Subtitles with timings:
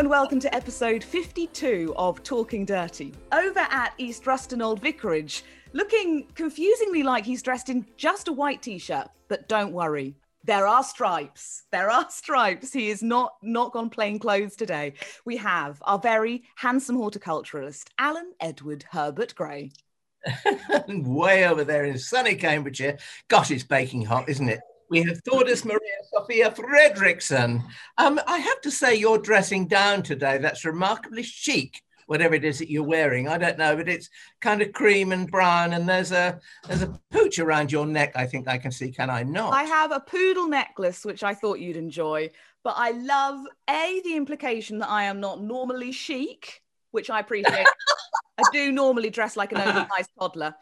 [0.00, 3.12] And welcome to episode 52 of Talking Dirty.
[3.32, 5.44] Over at East Ruston Old Vicarage,
[5.74, 10.14] looking confusingly like he's dressed in just a white t-shirt, but don't worry.
[10.42, 11.64] There are stripes.
[11.70, 12.72] There are stripes.
[12.72, 14.94] He is not not gone plain clothes today.
[15.26, 19.70] We have our very handsome horticulturalist, Alan Edward Herbert Gray.
[20.88, 22.96] Way over there in sunny Cambridgeshire.
[23.28, 24.60] Gosh, it's baking hot, isn't it?
[24.90, 25.78] We have Thordis Maria
[26.12, 27.62] Sophia Fredrickson.
[27.96, 30.38] Um, I have to say, you're dressing down today.
[30.38, 33.28] That's remarkably chic, whatever it is that you're wearing.
[33.28, 36.98] I don't know, but it's kind of cream and brown, and there's a there's a
[37.12, 38.12] pooch around your neck.
[38.16, 38.90] I think I can see.
[38.90, 39.54] Can I not?
[39.54, 42.30] I have a poodle necklace, which I thought you'd enjoy,
[42.64, 47.66] but I love a the implication that I am not normally chic, which I appreciate.
[48.38, 50.54] I do normally dress like an oversized toddler.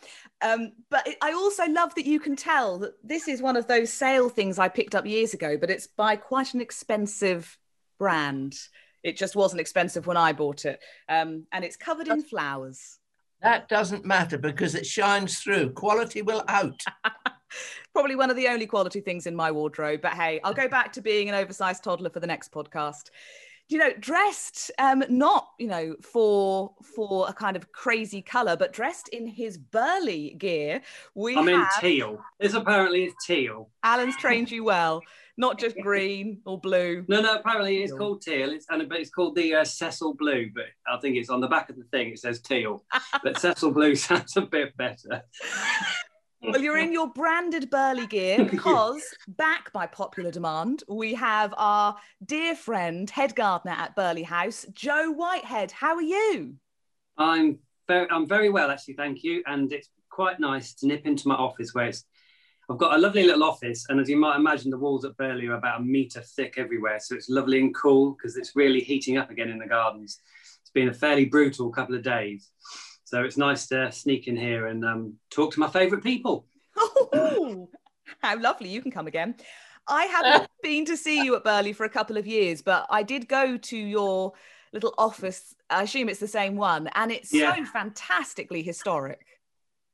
[0.43, 3.93] Um, but I also love that you can tell that this is one of those
[3.93, 7.59] sale things I picked up years ago, but it's by quite an expensive
[7.99, 8.56] brand.
[9.03, 10.81] It just wasn't expensive when I bought it.
[11.09, 12.99] Um, and it's covered in flowers.
[13.43, 15.71] That doesn't matter because it shines through.
[15.71, 16.83] Quality will out.
[17.93, 20.01] Probably one of the only quality things in my wardrobe.
[20.03, 23.11] But hey, I'll go back to being an oversized toddler for the next podcast
[23.69, 28.72] you know dressed um not you know for for a kind of crazy color but
[28.72, 30.80] dressed in his Burghley gear
[31.14, 32.19] we i'm have, in teal.
[32.41, 33.69] This apparently is teal.
[33.83, 35.02] Alan's trained you well.
[35.36, 37.05] Not just green or blue.
[37.08, 38.50] No no apparently it's called teal.
[38.50, 41.48] It's and but it's called the uh, cecil blue but i think it's on the
[41.48, 42.84] back of the thing it says teal.
[43.22, 45.22] But cecil blue sounds a bit better
[46.42, 51.97] well, you're in your branded Burghley gear because, back by popular demand, we have our
[52.25, 55.72] dear friend, head gardener at Burghley House, Joe Whitehead.
[55.72, 56.54] How are you?
[57.16, 59.43] I'm very, I'm very well, actually, thank you.
[59.47, 62.04] And it's quite nice to nip into my office where it's,
[62.70, 65.47] I've got a lovely little office, and as you might imagine, the walls at Burghley
[65.47, 69.16] are about a metre thick everywhere, so it's lovely and cool because it's really heating
[69.16, 70.20] up again in the gardens.
[70.60, 72.50] It's been a fairly brutal couple of days.
[73.08, 76.44] So it's nice to sneak in here and um, talk to my favourite people.
[76.76, 77.70] Oh,
[78.20, 78.69] how lovely.
[78.69, 79.34] You can come again.
[79.88, 83.02] I haven't been to see you at Burghley for a couple of years, but I
[83.02, 84.34] did go to your
[84.74, 85.54] little office.
[85.70, 87.54] I assume it's the same one, and it's yeah.
[87.54, 89.25] so fantastically historic.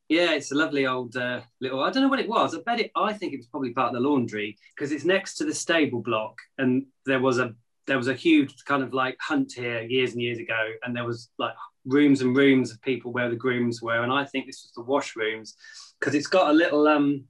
[0.08, 1.84] Yeah, it's a lovely old uh, little.
[1.84, 2.52] I don't know what it was.
[2.52, 2.90] I bet it.
[2.96, 6.02] I think it was probably part of the laundry because it's next to the stable
[6.02, 7.54] block, and there was a
[7.86, 11.04] there was a huge kind of like hunt here years and years ago, and there
[11.04, 11.54] was like
[11.86, 14.90] rooms and rooms of people where the grooms were, and I think this was the
[14.90, 15.54] washrooms
[15.98, 17.24] because it's got a little um,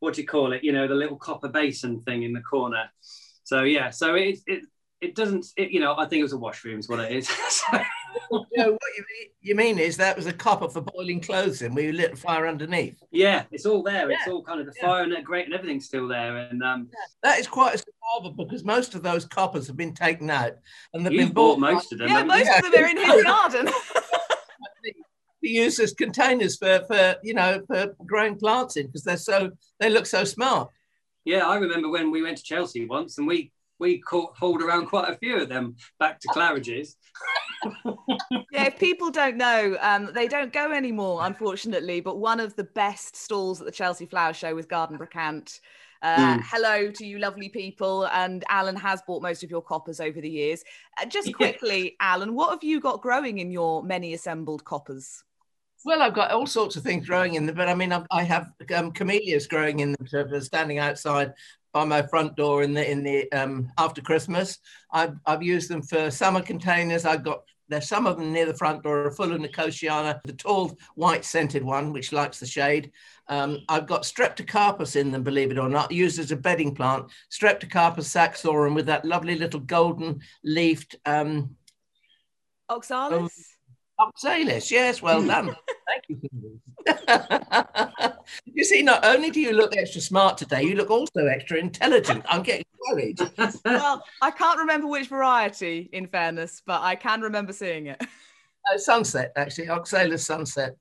[0.00, 0.64] what do you call it?
[0.64, 2.90] You know, the little copper basin thing in the corner.
[3.44, 4.64] So yeah, so it it
[5.00, 5.46] it doesn't.
[5.56, 7.28] It, you know, I think it was a washroom is what it is.
[8.28, 11.84] what you mean, you mean, is that was a copper for boiling clothes in where
[11.84, 13.02] you lit a fire underneath?
[13.10, 14.10] Yeah, it's all there.
[14.10, 14.16] Yeah.
[14.18, 14.86] It's all kind of the yeah.
[14.86, 16.36] fire and the grate and everything's still there.
[16.36, 16.98] And um, yeah.
[17.22, 20.52] that is quite a survival because most of those coppers have been taken out
[20.92, 21.58] and they've You've been bought.
[21.58, 22.08] most of them.
[22.08, 23.68] Yeah, most of them are in his garden.
[25.40, 29.50] be used as containers for, for you know for growing plants in because they're so
[29.80, 30.70] they look so smart.
[31.24, 34.86] Yeah, I remember when we went to Chelsea once and we we caught, hauled around
[34.86, 36.96] quite a few of them back to Claridge's.
[38.52, 42.00] yeah, if people don't know, um, they don't go anymore, unfortunately.
[42.00, 45.58] But one of the best stalls at the Chelsea Flower Show was Garden Brocante.
[46.02, 46.42] Uh, mm.
[46.44, 48.06] Hello to you, lovely people.
[48.08, 50.64] And Alan has bought most of your coppers over the years.
[51.00, 51.96] Uh, just quickly.
[52.00, 55.22] Alan, what have you got growing in your many assembled coppers?
[55.84, 58.22] Well, I've got all sorts of things growing in them, but I mean, I've, I
[58.22, 61.32] have um, camellias growing in them, so standing outside
[61.72, 64.58] by my front door in the in the um, after Christmas.
[64.92, 67.04] I've I've used them for summer containers.
[67.04, 67.42] I've got
[67.72, 71.64] there's some of them near the front door full of Nicotiana, the tall white scented
[71.64, 72.92] one, which likes the shade.
[73.28, 77.06] Um, I've got Streptocarpus in them, believe it or not, used as a bedding plant.
[77.30, 81.56] Streptocarpus saxorum with that lovely little golden leafed um,
[82.68, 83.56] oxalis.
[84.02, 85.54] Oxalis, yes, well done.
[85.86, 86.60] Thank you.
[88.44, 92.24] you see, not only do you look extra smart today, you look also extra intelligent.
[92.28, 93.20] I'm getting worried.
[93.64, 98.02] well, I can't remember which variety, in fairness, but I can remember seeing it.
[98.02, 100.76] Uh, sunset, actually, Oxalis sunset.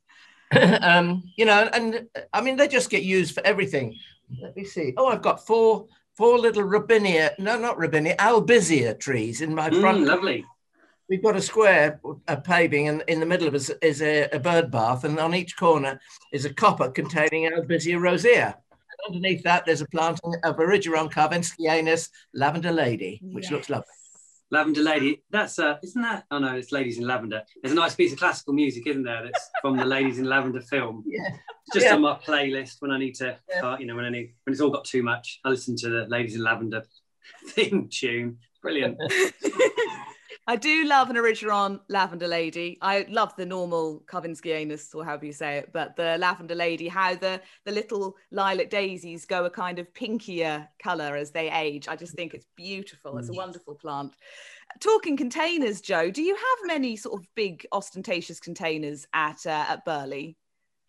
[0.81, 3.95] um, you know, and I mean, they just get used for everything.
[4.41, 4.93] Let me see.
[4.97, 5.85] Oh, I've got four
[6.15, 9.99] four little robinia, no, not robinia, albizia trees in my front.
[9.99, 10.45] Mm, lovely
[11.11, 11.99] we've got a square
[12.29, 15.35] of paving, and in the middle of it is a, a bird bath, and on
[15.35, 15.99] each corner
[16.31, 18.55] is a copper containing Albizia rosea.
[18.55, 23.51] And underneath that, there's a planting of Erigeron karvinskianus lavender lady, which yes.
[23.51, 23.91] looks lovely.
[24.51, 25.23] Lavender Lady.
[25.29, 26.25] That's uh, isn't that?
[26.29, 27.41] Oh no, it's Ladies in Lavender.
[27.61, 29.23] There's a nice piece of classical music, isn't there?
[29.23, 31.03] That's from the Ladies in Lavender film.
[31.11, 31.29] Yeah.
[31.67, 31.95] It's just yeah.
[31.95, 33.61] on my playlist when I need to, yeah.
[33.65, 35.39] uh, you know, when I need when it's all got too much.
[35.45, 36.83] I listen to the Ladies in Lavender
[37.49, 38.39] theme tune.
[38.61, 38.97] Brilliant.
[40.51, 42.77] I do love an Erigeron lavender lady.
[42.81, 47.15] I love the normal Karvinskianus or however you say it, but the lavender lady, how
[47.15, 51.87] the, the little lilac daisies go a kind of pinkier colour as they age.
[51.87, 53.17] I just think it's beautiful.
[53.17, 53.37] It's a mm.
[53.37, 54.13] wonderful plant.
[54.81, 59.85] Talking containers, Joe, do you have many sort of big ostentatious containers at uh, at
[59.85, 60.35] Burghley?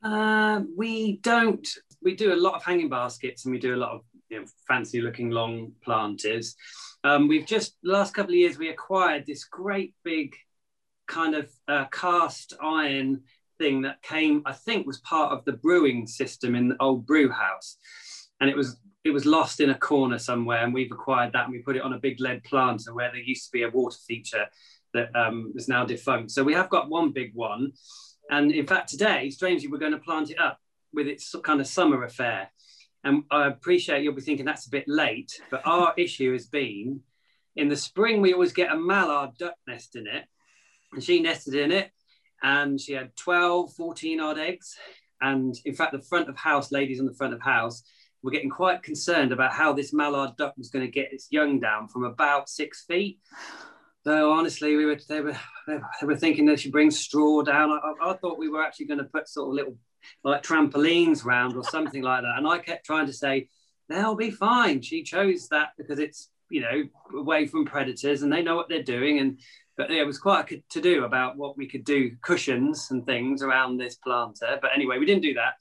[0.03, 1.69] Uh, we don't.
[2.03, 4.01] We do a lot of hanging baskets and we do a lot of
[4.33, 6.57] you know, fancy looking long planters.
[7.05, 10.35] Um, we've just last couple of years we acquired this great big
[11.07, 13.23] kind of uh, cast iron
[13.59, 17.31] thing that came, I think, was part of the brewing system in the old brew
[17.31, 17.77] house,
[18.41, 21.53] and it was it was lost in a corner somewhere, and we've acquired that and
[21.53, 23.99] we put it on a big lead planter where there used to be a water
[24.07, 24.47] feature
[24.95, 26.31] that um, is now defunct.
[26.31, 27.73] So we have got one big one,
[28.31, 30.59] and in fact today, strangely, we're going to plant it up
[30.95, 32.51] with its kind of summer affair.
[33.05, 37.03] And I appreciate you'll be thinking that's a bit late, but our issue has been
[37.57, 40.25] in the spring, we always get a mallard duck nest in it.
[40.93, 41.91] And she nested in it
[42.43, 44.77] and she had 12, 14 odd eggs.
[45.21, 47.83] And in fact, the front of house, ladies on the front of house,
[48.23, 51.61] were getting quite concerned about how this mallard duck was going to get its young
[51.61, 53.19] down from about six feet.
[54.05, 55.37] So honestly, we were they were
[55.69, 57.71] they were thinking they should bring straw down.
[57.71, 59.77] I, I thought we were actually going to put sort of little
[60.25, 62.39] like trampolines round or something like that.
[62.39, 63.49] And I kept trying to say,
[63.89, 64.83] they'll be fine.
[64.83, 66.85] She chose that because it's, you know,
[67.19, 69.19] away from predators and they know what they're doing.
[69.19, 69.39] And,
[69.77, 73.05] but yeah, it was quite a to do about what we could do, cushions and
[73.07, 74.59] things around this planter.
[74.61, 75.55] But anyway, we didn't do that.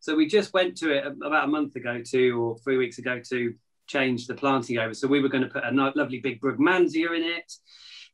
[0.00, 3.20] So we just went to it about a month ago to, or three weeks ago
[3.30, 3.54] to
[3.86, 4.92] change the planting over.
[4.92, 7.52] So we were going to put a lovely big Brugmansia in it.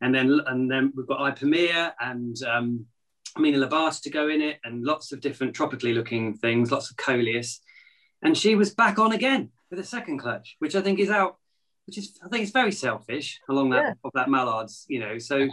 [0.00, 2.86] And then, and then we've got Ipomoea and um,
[3.36, 6.90] a Mina lobata to go in it and lots of different tropically looking things, lots
[6.90, 7.60] of coleus.
[8.22, 11.36] And she was back on again with a second clutch, which I think is out,
[11.86, 13.92] which is, I think it's very selfish along that, yeah.
[14.04, 15.18] of that mallards, you know.
[15.18, 15.48] So,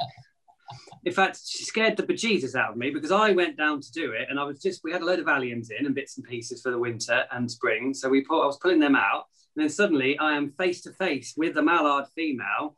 [1.05, 4.11] in fact, she scared the bejesus out of me because I went down to do
[4.11, 6.25] it and I was just, we had a load of Alliums in and bits and
[6.25, 7.93] pieces for the winter and spring.
[7.93, 9.25] So we put, I was pulling them out.
[9.55, 12.75] And then suddenly I am face to face with the mallard female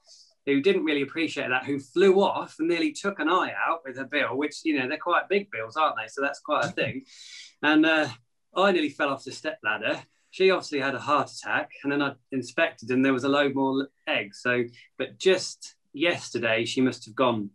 [0.53, 3.97] who didn't really appreciate that, who flew off and nearly took an eye out with
[3.97, 6.07] a bill, which, you know, they're quite big bills, aren't they?
[6.07, 7.03] So that's quite a thing.
[7.61, 8.07] And uh,
[8.55, 10.01] I nearly fell off the step ladder.
[10.31, 13.53] She obviously had a heart attack, and then I inspected, and there was a load
[13.53, 14.39] more eggs.
[14.41, 14.63] So,
[14.97, 17.49] but just yesterday, she must have gone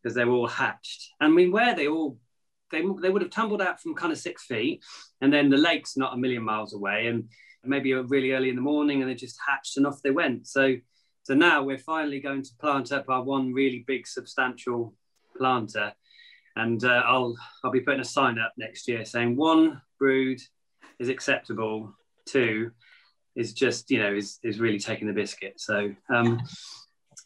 [0.00, 1.10] because they were all hatched.
[1.20, 2.18] I mean, where they all
[2.70, 4.84] they, they would have tumbled out from kind of six feet,
[5.20, 7.28] and then the lake's not a million miles away, and
[7.64, 10.46] maybe really early in the morning, and they just hatched and off they went.
[10.46, 10.76] So
[11.28, 14.94] so now we're finally going to plant up our one really big, substantial
[15.36, 15.92] planter,
[16.56, 20.40] and uh, I'll I'll be putting a sign up next year saying one brood
[20.98, 21.94] is acceptable,
[22.24, 22.70] two
[23.36, 25.60] is just you know is is really taking the biscuit.
[25.60, 26.40] So um,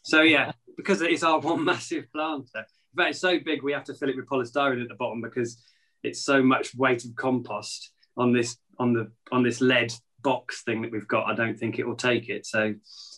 [0.03, 2.65] so yeah, because it is our one massive planter.
[2.93, 5.63] but it's so big we have to fill it with polystyrene at the bottom because
[6.03, 10.81] it's so much weight of compost on this on the on this lead box thing
[10.81, 11.27] that we've got.
[11.27, 12.45] I don't think it will take it.
[12.45, 12.75] So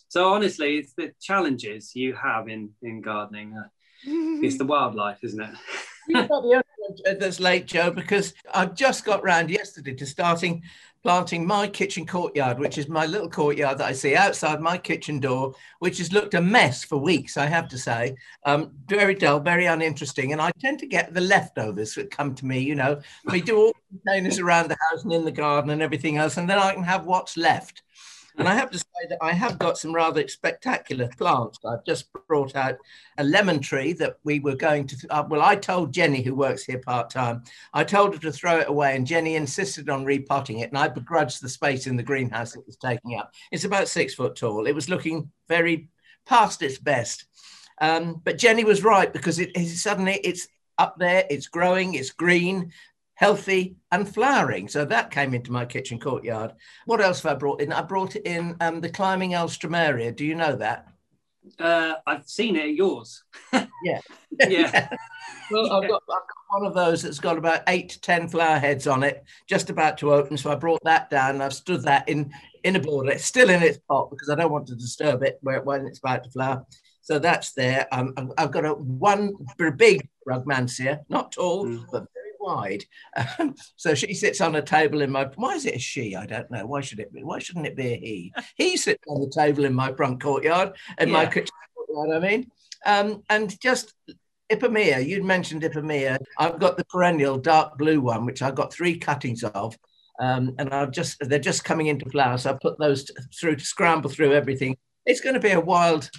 [0.08, 3.56] so honestly, it's the challenges you have in in gardening.
[3.56, 3.68] Uh,
[4.04, 5.54] it's the wildlife, isn't it?
[6.08, 10.62] You're not the only that's late, Joe, because I've just got round yesterday to starting
[11.06, 15.20] planting my kitchen courtyard, which is my little courtyard that I see outside my kitchen
[15.20, 18.16] door, which has looked a mess for weeks, I have to say.
[18.44, 20.32] Um, very dull, very uninteresting.
[20.32, 23.00] And I tend to get the leftovers that come to me, you know.
[23.24, 26.50] We do all containers around the house and in the garden and everything else, and
[26.50, 27.82] then I can have what's left.
[28.38, 31.58] And I have to say that I have got some rather spectacular plants.
[31.64, 32.76] I've just brought out
[33.16, 36.64] a lemon tree that we were going to, uh, well, I told Jenny, who works
[36.64, 40.58] here part time, I told her to throw it away, and Jenny insisted on repotting
[40.58, 40.68] it.
[40.68, 43.32] And I begrudged the space in the greenhouse it was taking up.
[43.52, 44.66] It's about six foot tall.
[44.66, 45.88] It was looking very
[46.26, 47.24] past its best.
[47.80, 52.10] Um, but Jenny was right because it, it suddenly it's up there, it's growing, it's
[52.10, 52.72] green,
[53.16, 54.68] healthy and flowering.
[54.68, 56.52] So that came into my kitchen courtyard.
[56.84, 57.72] What else have I brought in?
[57.72, 60.14] I brought in um, the climbing alstroemeria.
[60.14, 60.86] Do you know that?
[61.58, 63.24] Uh, I've seen it at yours.
[63.52, 64.00] yeah.
[64.48, 64.88] yeah.
[65.50, 68.58] well, I've got, I've got one of those that's got about eight to 10 flower
[68.58, 70.36] heads on it, just about to open.
[70.36, 72.32] So I brought that down and I've stood that in,
[72.64, 73.12] in a border.
[73.12, 76.24] It's still in its pot because I don't want to disturb it when it's about
[76.24, 76.66] to flower.
[77.00, 77.86] So that's there.
[77.92, 79.32] Um, I've got a one
[79.76, 81.84] big brugmansia, not tall, mm.
[81.92, 82.06] but
[82.46, 82.84] wide.
[83.38, 85.28] Um, so she sits on a table in my.
[85.34, 86.16] Why is it a she?
[86.16, 86.66] I don't know.
[86.66, 87.22] Why should it be?
[87.22, 88.34] Why shouldn't it be a he?
[88.56, 91.14] He sits on the table in my front courtyard, in yeah.
[91.14, 92.22] my kitchen courtyard.
[92.22, 92.50] I mean,
[92.84, 93.94] um, and just
[94.50, 96.18] Ipomoea, you'd mentioned Ipomoea.
[96.38, 99.76] I've got the perennial dark blue one, which I've got three cuttings of.
[100.18, 103.64] Um, and I've just they're just coming into flower, so I put those through to
[103.64, 104.76] scramble through everything.
[105.04, 106.10] It's going to be a wild,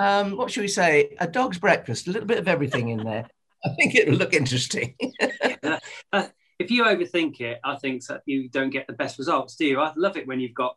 [0.00, 3.26] um, what should we say, a dog's breakfast, a little bit of everything in there.
[3.64, 4.94] I think it'll look interesting.
[5.62, 5.78] uh,
[6.12, 6.26] uh,
[6.58, 9.80] if you overthink it, I think that you don't get the best results, do you?
[9.80, 10.76] I love it when you've got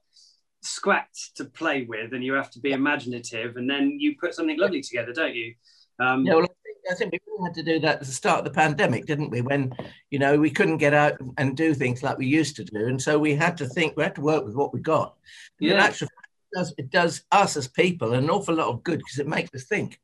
[0.61, 4.57] scraps to play with and you have to be imaginative, and then you put something
[4.59, 5.53] lovely together, don't you?
[5.99, 8.39] Um, yeah, well, I think, I think, we had to do that at the start
[8.39, 9.41] of the pandemic, didn't we?
[9.41, 9.73] When
[10.09, 13.01] you know we couldn't get out and do things like we used to do, and
[13.01, 15.15] so we had to think we had to work with what we got.
[15.59, 18.99] And yeah, actually, it does, it does us as people an awful lot of good
[18.99, 19.99] because it makes us think.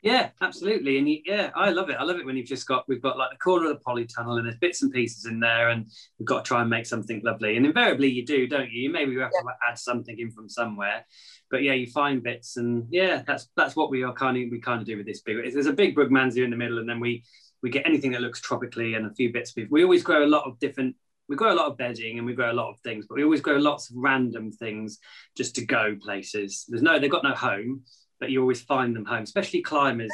[0.00, 1.96] Yeah, absolutely, and you, yeah, I love it.
[1.98, 4.38] I love it when you've just got we've got like the corner of the polytunnel
[4.38, 5.86] and there's bits and pieces in there, and
[6.18, 7.56] we've got to try and make something lovely.
[7.56, 8.82] And invariably, you do, don't you?
[8.82, 9.40] You maybe you have yeah.
[9.40, 11.04] to add something in from somewhere,
[11.50, 14.60] but yeah, you find bits, and yeah, that's that's what we are kind of we
[14.60, 15.38] kind of do with this big.
[15.52, 17.24] There's a big Brugmansia in the middle, and then we
[17.62, 19.52] we get anything that looks tropically and a few bits.
[19.68, 20.94] We always grow a lot of different.
[21.28, 23.24] We grow a lot of bedding and we grow a lot of things, but we
[23.24, 24.98] always grow lots of random things
[25.36, 26.64] just to go places.
[26.68, 27.82] There's no, they've got no home,
[28.20, 30.10] but you always find them home, especially climbers.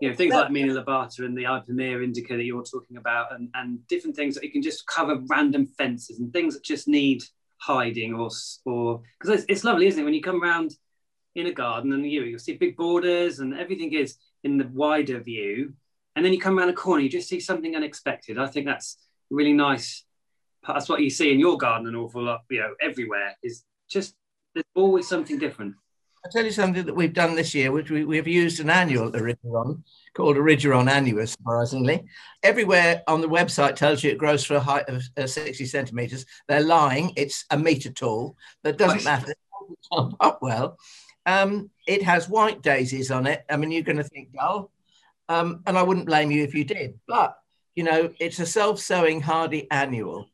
[0.00, 3.48] You know, things like Mina lobata and the Ipomoea indica that you're talking about, and,
[3.54, 7.22] and different things that you can just cover random fences and things that just need
[7.58, 8.30] hiding or
[8.64, 10.04] or because it's, it's lovely, isn't it?
[10.04, 10.76] When you come around
[11.34, 15.20] in a garden and you you'll see big borders and everything is in the wider
[15.20, 15.74] view,
[16.16, 18.38] and then you come around a corner, you just see something unexpected.
[18.38, 18.98] I think that's
[19.30, 20.04] really nice.
[20.66, 24.14] That's what you see in your garden an awful lot, you know, everywhere is just
[24.54, 25.74] there's always something different.
[26.24, 29.12] I'll tell you something that we've done this year, which we, we've used an annual
[29.12, 29.82] Erigeron
[30.14, 32.02] called Erigeron annuus, surprisingly.
[32.42, 36.24] Everywhere on the website tells you it grows for a height of uh, 60 centimeters.
[36.48, 37.12] They're lying.
[37.16, 38.36] It's a meter tall.
[38.62, 39.32] But that doesn't matter.
[39.32, 39.38] It
[39.92, 40.78] jump up well.
[41.26, 43.44] Um, it has white daisies on it.
[43.50, 44.70] I mean, you're going to think dull.
[45.28, 46.98] Um, and I wouldn't blame you if you did.
[47.06, 47.36] But,
[47.74, 50.30] you know, it's a self sowing hardy annual.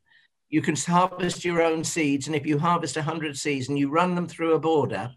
[0.51, 2.29] You can harvest your own seeds.
[2.29, 5.11] And if you harvest 100 seeds and you run them through a border,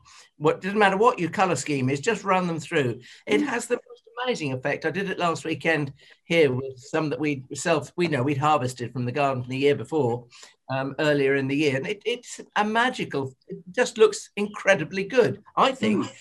[0.43, 2.99] what doesn't matter what your color scheme is, just run them through.
[3.25, 3.47] It mm.
[3.47, 4.85] has the most amazing effect.
[4.85, 5.93] I did it last weekend
[6.25, 9.73] here with some that we self we know we'd harvested from the garden the year
[9.73, 10.25] before,
[10.69, 13.33] um, earlier in the year, and it, it's a magical.
[13.47, 15.41] It just looks incredibly good.
[15.55, 16.05] I think.
[16.05, 16.11] Mm.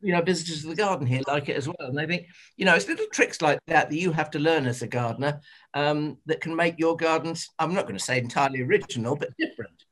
[0.00, 2.64] You know, visitors to the garden here like it as well, and they think, you
[2.64, 5.40] know, it's little tricks like that that you have to learn as a gardener
[5.74, 7.50] um, that can make your gardens.
[7.58, 9.82] I'm not going to say entirely original, but different.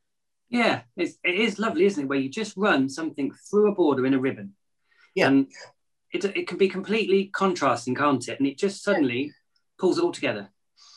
[0.51, 2.07] Yeah, it's, it is lovely, isn't it?
[2.09, 4.55] Where you just run something through a border in a ribbon.
[5.15, 5.29] Yeah.
[5.29, 5.47] And
[6.13, 8.39] it, it can be completely contrasting, can't it?
[8.39, 9.33] And it just suddenly
[9.79, 10.51] pulls it all together.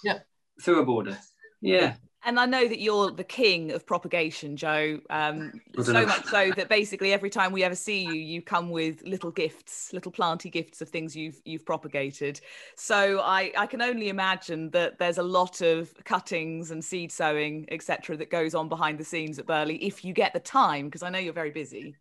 [0.04, 0.20] Yeah.
[0.62, 1.18] Through a border.
[1.62, 1.94] Yeah.
[2.26, 5.00] And I know that you're the king of propagation, Joe.
[5.10, 6.06] Um, so know.
[6.06, 9.92] much so that basically every time we ever see you, you come with little gifts,
[9.92, 12.40] little planty gifts of things you've you've propagated.
[12.76, 17.68] So I, I can only imagine that there's a lot of cuttings and seed sowing,
[17.70, 21.04] etc., that goes on behind the scenes at Burghley if you get the time, because
[21.04, 21.96] I know you're very busy.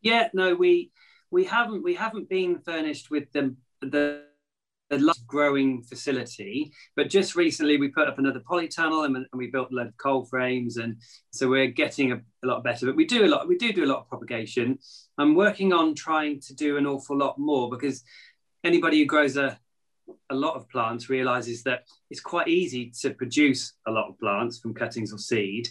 [0.00, 0.90] Yeah, no, we
[1.30, 4.27] we haven't we haven't been furnished with the the
[4.90, 6.72] a large growing facility.
[6.96, 9.96] But just recently, we put up another polytunnel and, and we built a load of
[9.96, 10.96] cold frames, and
[11.30, 12.86] so we're getting a, a, lot better.
[12.86, 13.48] But we do a lot.
[13.48, 14.78] We do do a lot of propagation.
[15.18, 18.02] I'm working on trying to do an awful lot more because
[18.64, 19.58] anybody who grows a
[20.30, 24.58] a lot of plants realizes that it's quite easy to produce a lot of plants
[24.58, 25.68] from cuttings or seed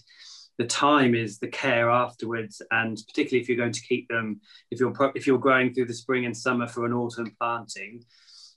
[0.58, 4.40] the time is the care afterwards and particularly if you're going to keep them
[4.72, 8.04] if you're if you're growing through the spring and summer for an autumn planting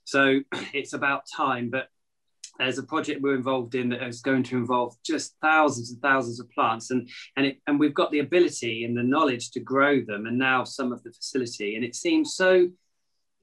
[0.05, 0.41] so
[0.73, 1.89] it's about time, but
[2.61, 6.41] there's a project we're involved in that is going to involve just thousands and thousands
[6.41, 10.01] of plants and and it, and we've got the ability and the knowledge to grow
[10.05, 12.69] them and now some of the facility and it seems so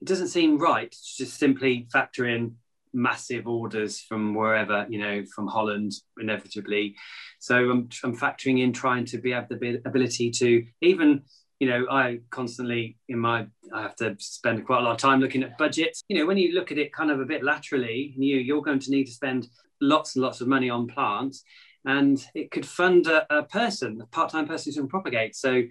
[0.00, 2.54] it doesn't seem right to just simply factor in
[2.94, 6.94] massive orders from wherever you know from holland inevitably.
[7.40, 11.22] So i'm, I'm factoring in trying to be have the ability to even
[11.60, 15.20] you know, I constantly in my I have to spend quite a lot of time
[15.20, 16.02] looking at budgets.
[16.08, 18.78] You know, when you look at it kind of a bit laterally, you you're going
[18.80, 19.48] to need to spend
[19.80, 21.42] lots and lots of money on plants,
[21.84, 25.34] and it could fund a, a person, a part-time person who can propagate.
[25.34, 25.62] So,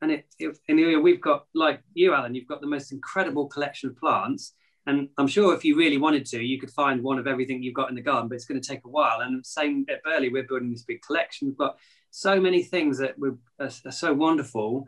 [0.00, 3.90] and it, it and we've got like you, Alan, you've got the most incredible collection
[3.90, 4.54] of plants.
[4.86, 7.72] And I'm sure if you really wanted to, you could find one of everything you've
[7.72, 9.20] got in the garden, but it's going to take a while.
[9.20, 11.48] And same at Burghley, we're building this big collection.
[11.48, 11.78] We've got
[12.10, 13.14] so many things that
[13.58, 14.86] are, are so wonderful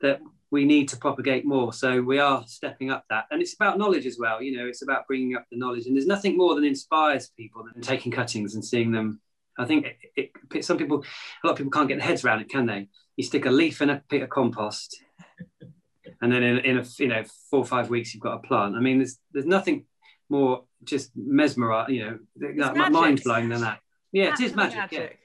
[0.00, 1.72] that we need to propagate more.
[1.72, 3.26] So we are stepping up that.
[3.30, 4.42] And it's about knowledge as well.
[4.42, 5.86] You know, it's about bringing up the knowledge.
[5.86, 9.20] And there's nothing more than inspires people than taking cuttings and seeing them.
[9.58, 11.04] I think it, it, some people,
[11.44, 12.88] a lot of people can't get their heads around it, can they?
[13.16, 15.02] You stick a leaf in a pit of compost,
[16.22, 18.76] and then in, in a you know four or five weeks you've got a plant.
[18.76, 19.84] I mean, there's there's nothing
[20.30, 23.80] more just mesmerizing, you know, mind blowing than that.
[24.12, 24.78] Yeah, it is magic.
[24.78, 24.98] magic.
[24.98, 25.19] Yeah.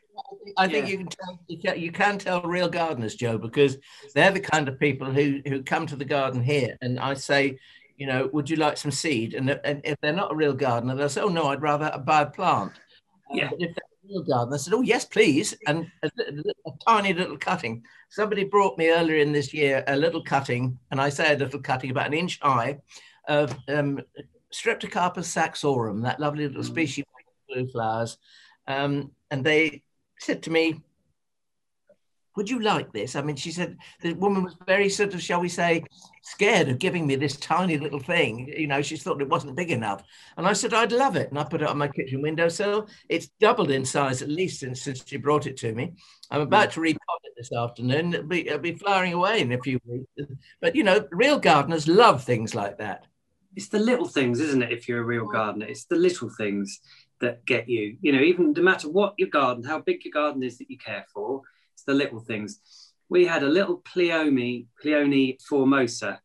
[0.58, 0.92] I think yeah.
[0.92, 3.78] you, can tell, you, can, you can tell real gardeners, Joe, because
[4.14, 7.58] they're the kind of people who who come to the garden here, and I say,
[7.98, 9.34] you know, would you like some seed?
[9.34, 12.24] And, and if they're not a real gardener, they'll say, oh no, I'd rather buy
[12.24, 12.74] a plant.
[13.32, 13.48] Yeah.
[13.48, 16.12] Um, if they're a real gardener, I said, oh yes, please, and a,
[16.66, 17.84] a, tiny little cutting.
[18.10, 21.60] Somebody brought me earlier in this year a little cutting, and I say a little
[21.60, 22.80] cutting about an inch high
[23.28, 24.02] of um,
[24.54, 26.68] Streptocarpus saxorum, that lovely little mm.
[26.68, 28.18] species of blue flowers.
[28.68, 29.84] Um, and they
[30.20, 30.82] said to me,
[32.36, 33.16] would you like this?
[33.16, 35.84] I mean, she said the woman was very sort of, shall we say,
[36.22, 38.54] scared of giving me this tiny little thing.
[38.56, 40.04] You know, she thought it wasn't big enough.
[40.38, 41.30] And I said, I'd love it.
[41.30, 42.90] And I put it on my kitchen windowsill.
[43.08, 45.94] It's doubled in size at least since, since she brought it to me.
[46.30, 46.48] I'm hmm.
[46.48, 48.14] about to repot it this afternoon.
[48.14, 50.34] It'll be, it'll be flowering away in a few weeks.
[50.62, 53.06] But, you know, real gardeners love things like that.
[53.56, 54.74] It's the little things, isn't it?
[54.74, 56.82] If you're a real gardener, it's the little things
[57.22, 57.98] that get you.
[58.02, 60.78] You know, even no matter what your garden, how big your garden is that you
[60.78, 61.42] care for,
[61.74, 62.60] it's the little things.
[63.10, 66.20] We had a little Pleome, Pleione formosa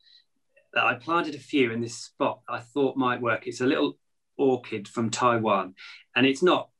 [0.72, 3.46] that I planted a few in this spot I thought might work.
[3.46, 3.98] It's a little
[4.36, 5.74] orchid from Taiwan,
[6.14, 6.70] and it's not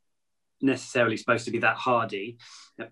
[0.62, 2.38] necessarily supposed to be that hardy.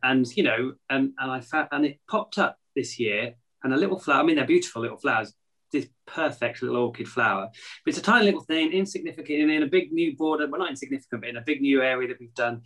[0.02, 3.76] And you know, and and I found and it popped up this year, and a
[3.76, 4.20] little flower.
[4.20, 5.32] I mean, they're beautiful little flowers,
[5.72, 7.48] this perfect little orchid flower.
[7.84, 10.70] But it's a tiny little thing, insignificant, and in a big new border, well, not
[10.70, 12.62] insignificant, but in a big new area that we've done.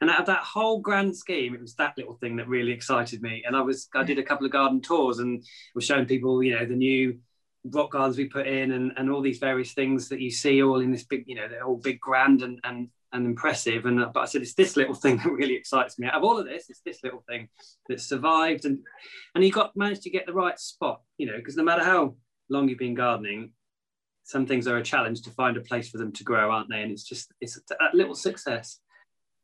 [0.00, 3.20] And out of that whole grand scheme, it was that little thing that really excited
[3.20, 3.42] me.
[3.44, 5.42] And I was, I did a couple of garden tours and
[5.74, 7.18] was showing people, you know, the new
[7.64, 10.80] rock gardens we put in and, and all these various things that you see all
[10.80, 13.86] in this big, you know, they're all big, grand and, and, and impressive.
[13.86, 16.06] And but I said, it's this little thing that really excites me.
[16.06, 17.48] Out of all of this, it's this little thing
[17.88, 18.78] that survived and
[19.34, 22.14] and you got managed to get the right spot, you know, because no matter how
[22.48, 23.52] long you've been gardening,
[24.24, 26.82] some things are a challenge to find a place for them to grow, aren't they?
[26.82, 28.80] And it's just it's a little success.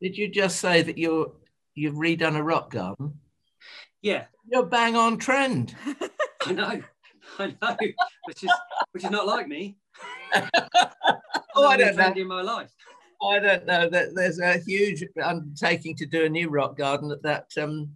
[0.01, 1.31] Did you just say that you're
[1.73, 3.19] you've redone a rock garden?
[4.01, 5.75] Yeah, you're bang on trend.
[6.45, 6.83] I know,
[7.39, 7.77] I know,
[8.25, 8.51] which is
[8.91, 9.77] which is not like me.
[11.55, 12.13] oh, I don't know.
[12.15, 12.71] In my life.
[13.23, 13.89] I don't know.
[13.89, 17.89] that There's a huge undertaking to do a new rock garden at that um,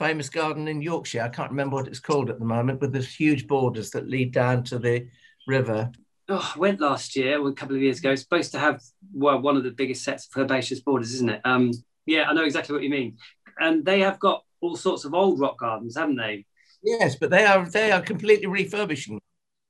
[0.00, 1.20] famous garden in Yorkshire.
[1.20, 4.32] I can't remember what it's called at the moment, with these huge borders that lead
[4.32, 5.06] down to the
[5.46, 5.92] river.
[6.30, 8.12] Oh, I went last year, a couple of years ago.
[8.12, 8.80] It's supposed to have
[9.12, 11.42] well one of the biggest sets of herbaceous borders, isn't it?
[11.44, 11.72] Um,
[12.06, 13.18] yeah, I know exactly what you mean.
[13.60, 16.46] And they have got all sorts of old rock gardens, haven't they?
[16.82, 19.20] Yes, but they are they are completely refurbishing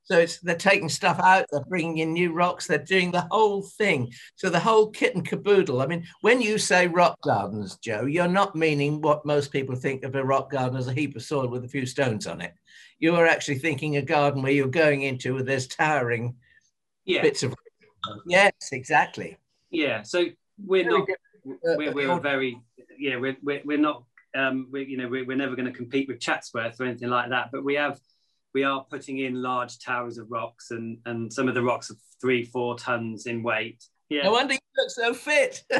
[0.03, 3.61] so it's they're taking stuff out, they're bringing in new rocks, they're doing the whole
[3.61, 4.11] thing.
[4.35, 5.81] So the whole kit and caboodle.
[5.81, 10.03] I mean, when you say rock gardens, Joe, you're not meaning what most people think
[10.03, 12.53] of a rock garden as a heap of soil with a few stones on it.
[12.99, 16.35] You are actually thinking a garden where you're going into where there's towering
[17.05, 17.21] yeah.
[17.21, 17.55] bits of.
[18.25, 19.37] Yes, exactly.
[19.69, 20.01] Yeah.
[20.03, 20.25] So
[20.57, 21.09] we're very not.
[21.09, 22.59] Uh, we're, we're very.
[22.97, 24.03] Yeah, we're, we're, we're not.
[24.35, 27.29] Um, we you know we're, we're never going to compete with Chatsworth or anything like
[27.29, 27.49] that.
[27.51, 27.99] But we have
[28.53, 31.95] we are putting in large towers of rocks and and some of the rocks are
[32.19, 33.83] three four tons in weight.
[34.09, 34.23] Yeah.
[34.23, 35.63] No wonder you look so fit.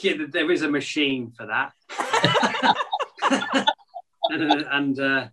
[0.00, 1.72] Yeah there is a machine for that.
[4.30, 5.28] And, and uh,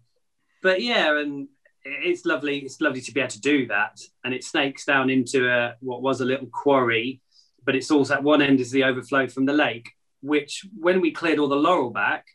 [0.63, 1.47] but yeah and
[1.83, 3.99] it's lovely it's lovely to be able to do that.
[4.23, 7.21] And it snakes down into a what was a little quarry
[7.63, 11.11] but it's also at one end is the overflow from the lake which when we
[11.11, 12.25] cleared all the laurel back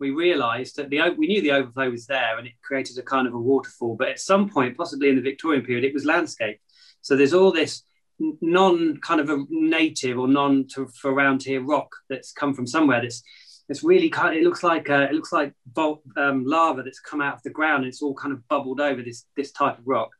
[0.00, 3.26] we realised that the we knew the overflow was there and it created a kind
[3.26, 3.96] of a waterfall.
[3.96, 6.60] But at some point, possibly in the Victorian period, it was landscape.
[7.00, 7.84] So there's all this
[8.18, 12.66] non kind of a native or non to for around here rock that's come from
[12.66, 13.22] somewhere that's
[13.68, 17.00] it's really kind of, it looks like uh, it looks like volt, um, lava that's
[17.00, 19.78] come out of the ground and it's all kind of bubbled over this this type
[19.78, 20.10] of rock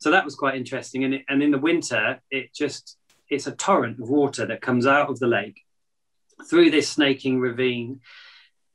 [0.00, 2.96] so that was quite interesting and it, and in the winter it just
[3.28, 5.60] it's a torrent of water that comes out of the lake
[6.48, 8.00] through this snaking ravine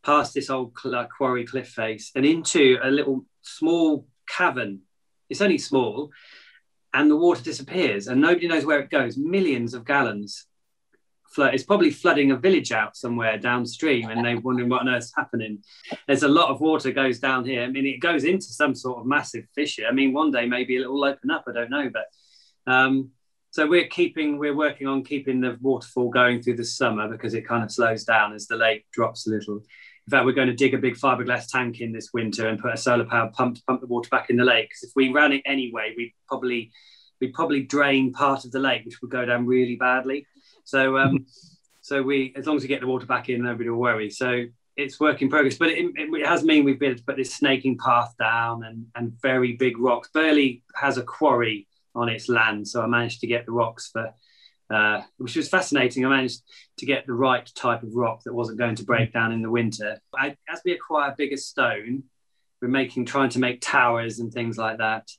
[0.08, 4.80] past this old quarry cliff face and into a little small cavern.
[5.30, 6.12] It's only small,
[6.94, 9.18] and the water disappears, and nobody knows where it goes.
[9.18, 10.48] Millions of gallons
[11.32, 11.54] flood.
[11.54, 15.60] It's probably flooding a village out somewhere downstream, and they're wondering what on earth's happening.
[16.08, 17.64] There's a lot of water goes down here.
[17.64, 19.88] I mean, it goes into some sort of massive fissure.
[19.88, 21.44] I mean, one day maybe it will open up.
[21.50, 23.12] I don't know, but um,
[23.52, 27.48] so we're keeping we're working on keeping the waterfall going through the summer because it
[27.48, 29.62] kind of slows down as the lake drops a little
[30.08, 32.74] In fact, we're going to dig a big fiberglass tank in this winter and put
[32.74, 34.70] a solar powered pump to pump the water back in the lake.
[34.70, 36.72] Because if we ran it anyway, we'd probably
[37.20, 40.26] we'd probably drain part of the lake, which would go down really badly.
[40.64, 41.26] So um,
[41.82, 44.10] so we as long as we get the water back in, nobody will worry.
[44.10, 44.46] So
[44.78, 47.34] it's work in progress, but it, it, has mean we've been able to put this
[47.34, 50.10] snaking path down and, and very big rocks.
[50.14, 54.14] Burghley has a quarry on its land, so I managed to get the rocks for,
[54.70, 56.06] uh, which was fascinating.
[56.06, 56.42] I managed
[56.78, 59.50] to get the right type of rock that wasn't going to break down in the
[59.50, 60.00] winter.
[60.16, 62.04] I, as we acquire bigger stone,
[62.62, 65.10] we're making trying to make towers and things like that.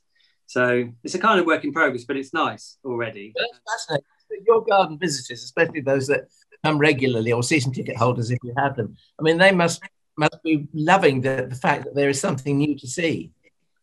[0.45, 3.33] So it's a kind of work in progress, but it's nice already.
[3.35, 4.05] That's fascinating.
[4.45, 6.27] Your garden visitors, especially those that
[6.63, 8.95] come regularly or season ticket holders if you have them.
[9.19, 9.81] I mean, they must
[10.17, 13.31] must be loving the, the fact that there is something new to see.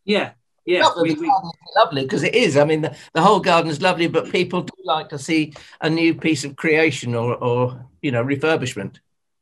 [0.05, 0.33] Yeah,
[0.67, 0.89] yeah.
[1.01, 1.33] We, we,
[1.77, 2.57] lovely because it is.
[2.57, 5.89] I mean, the, the whole garden is lovely, but people do like to see a
[5.89, 8.99] new piece of creation or, or you know refurbishment.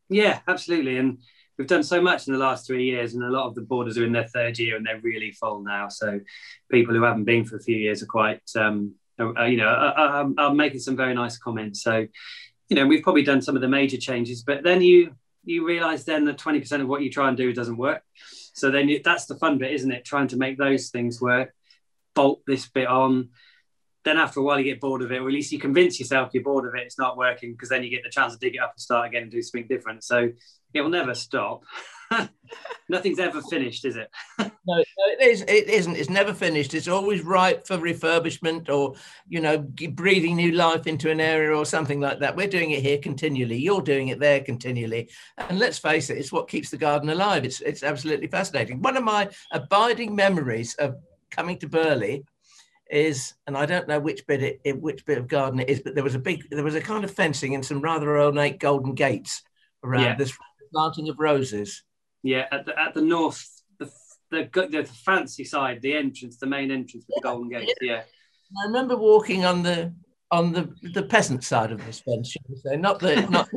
[0.09, 0.99] Yeah, absolutely.
[0.99, 1.19] And
[1.57, 3.97] we've done so much in the last three years, and a lot of the borders
[3.97, 5.89] are in their third year and they're really full now.
[5.89, 6.21] So
[6.71, 9.95] people who haven't been for a few years are quite, um, are, you know, are,
[9.95, 11.83] are, are making some very nice comments.
[11.83, 12.07] So
[12.69, 15.15] you know, we've probably done some of the major changes, but then you
[15.47, 18.03] you realize then that 20% of what you try and do doesn't work.
[18.55, 20.05] So then you, that's the fun bit, isn't it?
[20.05, 21.55] Trying to make those things work,
[22.15, 23.31] bolt this bit on.
[24.05, 26.31] Then after a while, you get bored of it, or at least you convince yourself
[26.33, 28.55] you're bored of it, it's not working, because then you get the chance to dig
[28.55, 30.05] it up and start again and do something different.
[30.05, 30.31] So
[30.73, 31.65] it will never stop.
[32.89, 34.11] Nothing's ever finished, is it?
[34.39, 35.43] no, no, it is.
[35.43, 35.97] It isn't.
[35.97, 36.75] It's never finished.
[36.75, 38.95] It's always ripe for refurbishment or,
[39.29, 42.37] you know, breathing new life into an area or something like that.
[42.37, 43.57] We're doing it here continually.
[43.57, 45.09] You're doing it there continually.
[45.39, 47.45] And let's face it, it's what keeps the garden alive.
[47.45, 48.83] It's it's absolutely fascinating.
[48.83, 50.97] One of my abiding memories of
[51.31, 52.25] coming to Burghley
[52.91, 55.95] is, and I don't know which bit it, which bit of garden it is, but
[55.95, 58.95] there was a big, there was a kind of fencing and some rather ornate golden
[58.95, 59.43] gates
[59.83, 60.15] around yeah.
[60.17, 60.37] this
[60.73, 61.83] planting of roses.
[62.25, 63.47] Yeah, at the at the north,
[63.79, 63.91] the
[64.31, 67.75] the, the fancy side, the entrance, the main entrance with yeah, the Golden Gate.
[67.81, 67.93] Yeah.
[67.93, 68.03] yeah.
[68.63, 69.93] I remember walking on the
[70.31, 73.49] on the the peasant side of this fence, should we say, not the not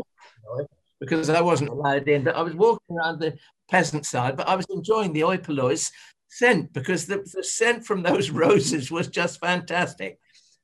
[0.99, 3.37] because I wasn't allowed in, but I was walking around the
[3.69, 5.91] peasant side, but I was enjoying the Eupallois
[6.27, 10.19] scent because the, the scent from those roses was just fantastic.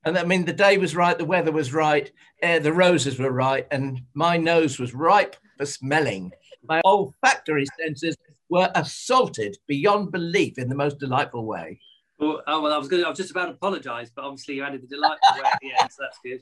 [0.05, 2.11] And I mean, the day was right, the weather was right,
[2.41, 6.33] uh, the roses were right, and my nose was ripe for smelling
[6.67, 8.15] my olfactory senses
[8.49, 11.79] were assaulted beyond belief in the most delightful way.
[12.19, 13.03] Well, oh, well I was going.
[13.03, 15.71] I was just about to apologise, but obviously you added the delightful way at the
[15.81, 16.41] end, so that's good.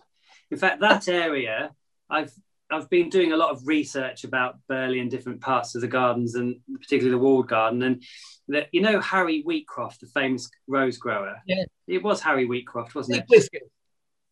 [0.49, 1.71] In fact, that area,
[2.10, 2.34] I've
[2.69, 6.36] I've been doing a lot of research about Burghley and different parts of the gardens,
[6.36, 7.81] and particularly the walled garden.
[7.84, 8.03] And
[8.49, 11.38] that you know Harry Wheatcroft, the famous rose grower.
[11.47, 13.62] Yeah, it was Harry Wheatcroft, wasn't it?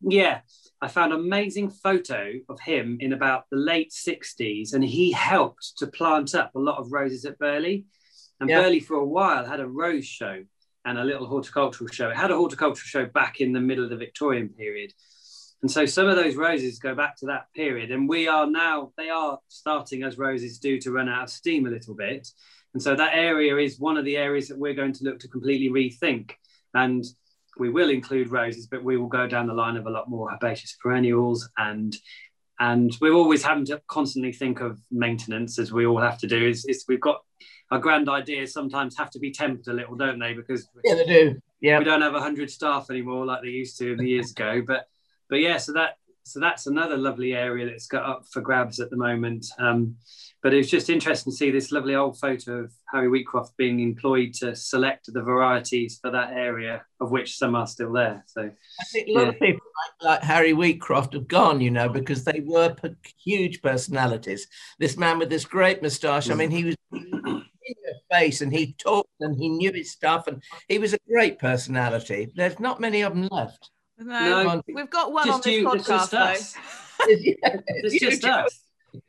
[0.02, 0.40] Yeah,
[0.82, 5.74] I found an amazing photo of him in about the late 60s, and he helped
[5.78, 7.84] to plant up a lot of roses at Burghley.
[8.40, 8.62] And yeah.
[8.62, 10.42] Burghley, for a while, had a rose show
[10.86, 12.08] and a little horticultural show.
[12.08, 14.92] It had a horticultural show back in the middle of the Victorian period.
[15.62, 17.90] And so some of those roses go back to that period.
[17.90, 21.66] And we are now, they are starting as roses do to run out of steam
[21.66, 22.26] a little bit.
[22.72, 25.28] And so that area is one of the areas that we're going to look to
[25.28, 26.30] completely rethink.
[26.72, 27.04] And
[27.58, 30.32] we will include roses, but we will go down the line of a lot more
[30.32, 31.48] herbaceous perennials.
[31.56, 31.96] And
[32.58, 36.48] and we're always having to constantly think of maintenance as we all have to do.
[36.48, 37.22] Is, is we've got
[37.70, 40.34] our grand ideas sometimes have to be tempered a little don't they?
[40.34, 41.40] Because yeah they do.
[41.60, 41.78] Yeah.
[41.78, 44.62] we don't have 100 staff anymore like they used to the years ago.
[44.66, 44.86] But
[45.28, 45.96] but yeah so that
[46.30, 49.96] so that's another lovely area that's got up for grabs at the moment um,
[50.42, 53.80] but it was just interesting to see this lovely old photo of Harry Wheatcroft being
[53.80, 58.24] employed to select the varieties for that area, of which some are still there.
[58.26, 59.28] So I think a lot yeah.
[59.28, 59.66] of people
[60.00, 62.74] like, like, Harry Wheatcroft have gone, you know, because they were
[63.22, 64.46] huge personalities.
[64.78, 68.74] This man with this great moustache, I mean, he was in your face and he
[68.78, 72.32] talked and he knew his stuff and he was a great personality.
[72.34, 73.70] There's not many of them left.
[74.00, 77.06] No, no we've got one on this you, podcast, though.
[77.06, 78.60] it's just us.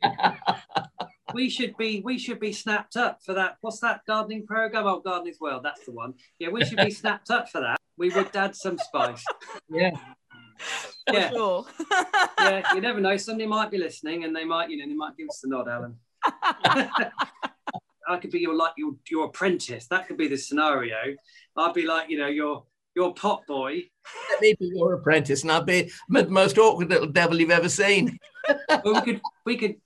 [1.34, 3.56] we should be we should be snapped up for that.
[3.62, 4.86] What's that gardening program?
[4.86, 5.62] Oh, Gardeners' World.
[5.64, 6.14] That's the one.
[6.38, 7.80] Yeah, we should be snapped up for that.
[7.96, 9.24] We would add some spice.
[9.70, 9.92] Yeah.
[11.10, 11.30] Yeah.
[11.30, 11.64] Sure.
[12.38, 13.16] yeah, you never know.
[13.16, 15.68] Somebody might be listening, and they might, you know, they might give us the nod,
[15.68, 15.96] Alan.
[18.08, 19.86] I could be your like your your apprentice.
[19.88, 21.16] That could be the scenario.
[21.56, 23.82] I'd be like, you know, your your pot boy.
[24.30, 27.68] Let me be your apprentice, and I'll be the most awkward little devil you've ever
[27.68, 28.18] seen.
[28.84, 29.76] well, we could, we could,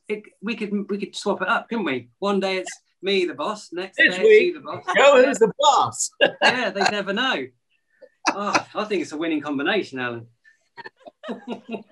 [0.43, 2.09] we could, we could swap it up, couldn't we?
[2.19, 3.73] One day it's me, the boss.
[3.73, 4.85] Next this day week, it's you, the boss.
[4.97, 6.11] Go, who's the boss?
[6.43, 7.47] yeah, they never know.
[8.33, 10.27] Oh, I think it's a winning combination, Alan.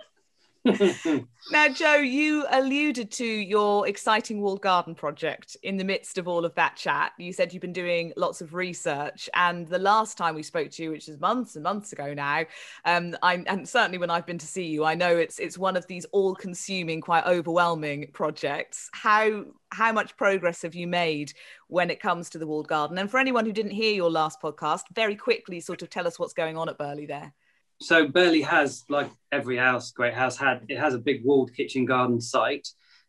[1.53, 6.47] now, Joe, you alluded to your exciting walled garden project in the midst of all
[6.47, 7.13] of that chat.
[7.19, 10.83] You said you've been doing lots of research, and the last time we spoke to
[10.83, 12.45] you, which is months and months ago now,
[12.87, 15.77] um, I'm and certainly when I've been to see you, I know it's it's one
[15.77, 18.89] of these all-consuming, quite overwhelming projects.
[18.95, 21.35] How how much progress have you made
[21.69, 22.97] when it comes to the walled garden?
[22.97, 26.19] And for anyone who didn't hear your last podcast, very quickly, sort of tell us
[26.19, 27.35] what's going on at Burghley there
[27.81, 31.85] so Burghley has, like every house, great house had, it has a big walled kitchen
[31.85, 32.69] garden site.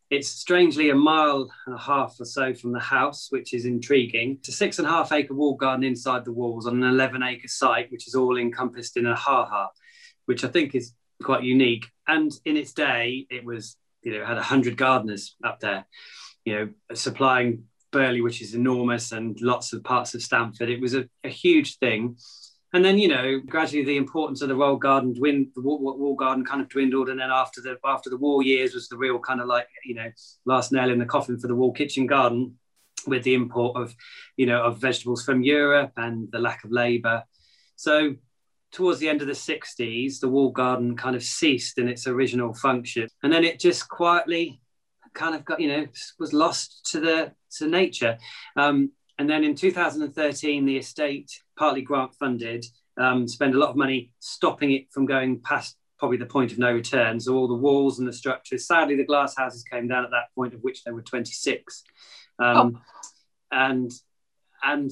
[0.10, 4.38] It's strangely a mile and a half or so from the house, which is intriguing.
[4.40, 7.24] It's a six and a half acre walled garden inside the walls on an 11
[7.24, 9.70] acre site, which is all encompassed in a ha-ha,
[10.26, 11.88] which I think is quite unique.
[12.08, 15.86] And in its day, it was, you know, had 100 gardeners up there,
[16.44, 20.70] you know, supplying Burghley, which is enormous, and lots of parts of Stamford.
[20.70, 22.18] It was a, a huge thing
[22.76, 26.16] and then you know gradually the importance of the royal garden dwindled the wall, wall,
[26.16, 27.10] garden kind of dwindled.
[27.10, 29.96] And then after the after the war years was the real kind of like you
[29.96, 30.12] know
[30.46, 32.56] last nail in the coffin for the wall kitchen garden
[33.08, 33.96] with the import of
[34.36, 37.24] you know of vegetables from europe and the lack of labor
[37.76, 38.16] so
[38.72, 42.54] towards the end of the 60s the wall garden kind of ceased in its original
[42.54, 43.08] function.
[43.24, 44.60] And then it just quietly
[45.14, 45.88] kind of got you know
[46.20, 48.18] was lost to the to nature.
[48.58, 52.66] Um, and then in 2013, the estate, partly grant funded,
[52.98, 56.58] um, spent a lot of money stopping it from going past probably the point of
[56.58, 57.20] no return.
[57.20, 60.34] So all the walls and the structures, sadly, the glass houses came down at that
[60.36, 61.84] point, of which there were 26.
[62.40, 62.82] Um, oh.
[63.52, 63.92] And
[64.64, 64.92] and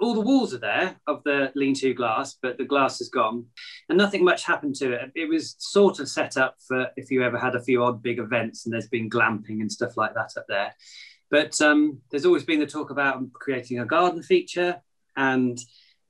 [0.00, 3.44] all the walls are there of the lean-to glass, but the glass is gone,
[3.88, 5.10] and nothing much happened to it.
[5.14, 8.18] It was sort of set up for if you ever had a few odd big
[8.18, 10.74] events, and there's been glamping and stuff like that up there.
[11.30, 14.82] But um, there's always been the talk about creating a garden feature.
[15.16, 15.58] And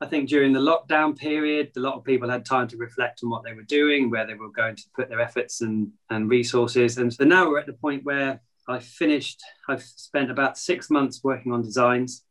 [0.02, 3.28] I think during the lockdown period, a lot of people had time to reflect on
[3.28, 6.96] what they were doing, where they were going to put their efforts and, and resources.
[6.96, 11.22] And so now we're at the point where I finished, I've spent about six months
[11.22, 12.24] working on designs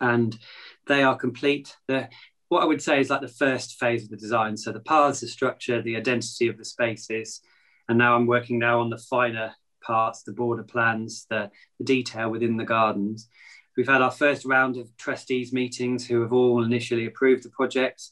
[0.00, 0.38] and
[0.86, 1.76] they are complete.
[1.88, 4.56] What I would say is like the first phase of the design.
[4.56, 7.40] So the paths, the structure, the identity of the spaces.
[7.88, 12.30] And now I'm working now on the finer parts, the border plans, the, the detail
[12.30, 13.28] within the gardens.
[13.76, 18.10] We've had our first round of trustees meetings who have all initially approved the project.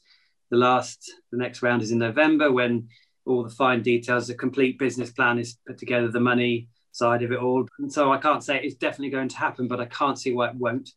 [0.50, 2.88] The last, the next round is in November when
[3.26, 7.30] all the fine details, the complete business plan is put together, the money side of
[7.30, 7.66] it all.
[7.78, 10.48] And so I can't say it's definitely going to happen, but I can't see why
[10.48, 10.90] it won't.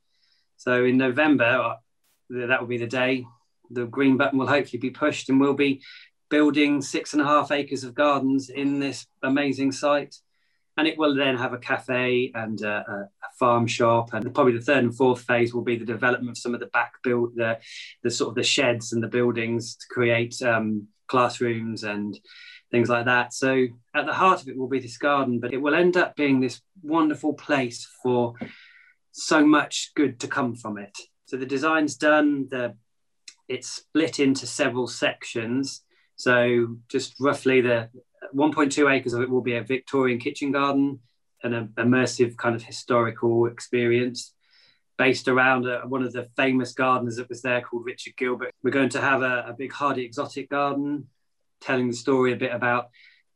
[0.58, 1.76] So in November, uh,
[2.30, 3.26] that will be the day
[3.70, 5.82] the green button will hopefully be pushed and we'll be
[6.30, 10.16] building six and a half acres of gardens in this amazing site
[10.78, 13.10] and it will then have a cafe and a, a,
[13.40, 14.14] farm shop.
[14.14, 16.68] And probably the third and fourth phase will be the development of some of the
[16.68, 17.58] back build the,
[18.04, 22.20] the sort of the sheds and the buildings to create um, classrooms and
[22.70, 23.34] things like that.
[23.34, 26.16] So at the heart of it will be this garden but it will end up
[26.16, 28.36] being this wonderful place for
[29.12, 30.98] so much good to come from it.
[31.26, 32.76] So the design's done the
[33.48, 35.84] it's split into several sections.
[36.16, 37.90] So just roughly the
[38.34, 41.00] 1.2 acres of it will be a Victorian kitchen garden,
[41.44, 44.34] an immersive kind of historical experience
[44.98, 48.52] based around a, uh, one of the famous gardeners that was there called Richard Gilbert.
[48.64, 51.08] We're going to have a, a big hardy exotic garden,
[51.62, 52.90] telling the story a bit about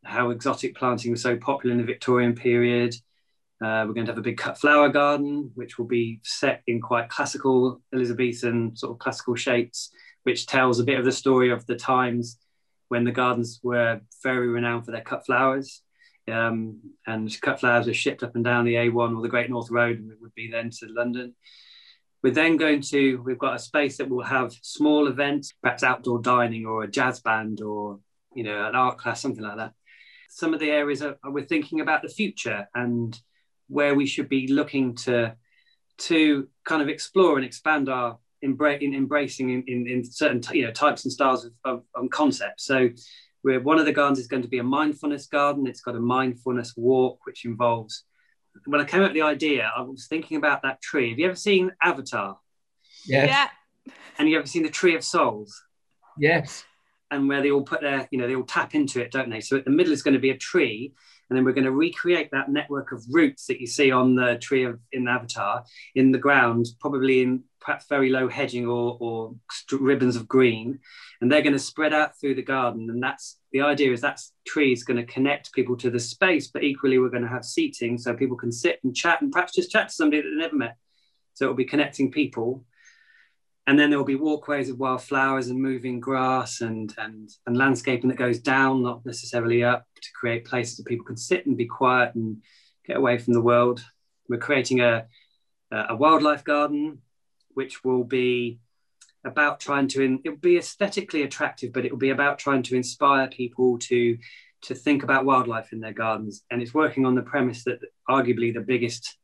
[0.03, 2.95] how exotic planting was so popular in the Victorian period.
[3.59, 6.79] Uh, we're going to have a big cut flower garden, which will be set in
[6.79, 9.89] quite classical Elizabethan sort of classical shapes,
[10.23, 12.37] which tells a bit of the story of the times
[12.89, 15.81] when the gardens were very renowned for their cut flowers.
[16.29, 19.71] Um, and cut flowers were shipped up and down the A1 or the Great North
[19.71, 21.35] Road, and it would be then to London.
[22.21, 26.19] We're then going to, we've got a space that will have small events, perhaps outdoor
[26.19, 27.99] dining or a jazz band or,
[28.33, 29.73] you know, an art class, something like that.
[30.29, 33.17] Some of the areas are, we're thinking about the future and
[33.69, 35.35] where we should be looking to,
[35.99, 40.65] to kind of explore and expand our embra- in embracing in, in, in, certain you
[40.65, 42.65] know types and styles of, of, of concepts.
[42.65, 42.89] So
[43.43, 45.67] we're, one of the gardens is going to be a mindfulness garden.
[45.67, 48.03] It's got a mindfulness walk, which involves.
[48.65, 51.11] When I came up with the idea, I was thinking about that tree.
[51.11, 52.39] Have you ever seen Avatar?
[53.05, 53.27] Yes.
[53.29, 53.93] Yeah.
[54.17, 55.63] And you ever seen the Tree of Souls?
[56.17, 56.65] Yes.
[57.11, 59.39] And where they all put their, you know, they all tap into it, don't they?
[59.41, 60.93] So at the middle is going to be a tree,
[61.29, 64.37] and then we're going to recreate that network of roots that you see on the
[64.41, 65.63] tree of in Avatar
[65.95, 69.35] in the ground, probably in perhaps very low hedging or, or
[69.71, 70.79] ribbons of green,
[71.21, 72.89] and they're going to spread out through the garden.
[72.89, 76.47] And that's the idea is that tree is going to connect people to the space,
[76.47, 79.53] but equally we're going to have seating so people can sit and chat and perhaps
[79.53, 80.77] just chat to somebody that they never met.
[81.33, 82.65] So it'll be connecting people.
[83.67, 88.09] and then there will be walkways of wildflowers and moving grass and, and, and landscaping
[88.09, 91.65] that goes down, not necessarily up, to create places that people can sit and be
[91.65, 92.41] quiet and
[92.85, 93.83] get away from the world.
[94.29, 95.05] We're creating a,
[95.69, 96.99] a wildlife garden,
[97.57, 98.59] which will be
[99.25, 103.27] about trying to, it'll be aesthetically attractive, but it will be about trying to inspire
[103.27, 104.15] people to,
[104.61, 106.43] to think about wildlife in their gardens.
[106.51, 109.17] And it's working on the premise that arguably the biggest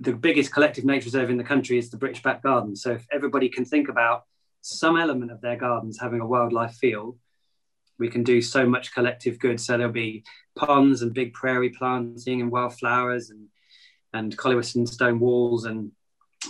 [0.00, 2.74] the biggest collective nature reserve in the country is the British Back Garden.
[2.74, 4.24] So if everybody can think about
[4.60, 7.16] some element of their gardens having a wildlife feel,
[7.98, 9.60] we can do so much collective good.
[9.60, 10.24] So there'll be
[10.56, 13.46] ponds and big prairie planting and wildflowers and
[14.12, 15.92] and Collyweston stone walls and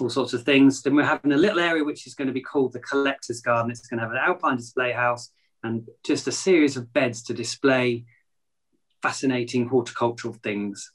[0.01, 0.83] all sorts of things.
[0.83, 3.71] Then we're having a little area which is going to be called the Collector's Garden.
[3.71, 5.31] It's going to have an alpine display house
[5.63, 8.05] and just a series of beds to display
[9.03, 10.93] fascinating horticultural things.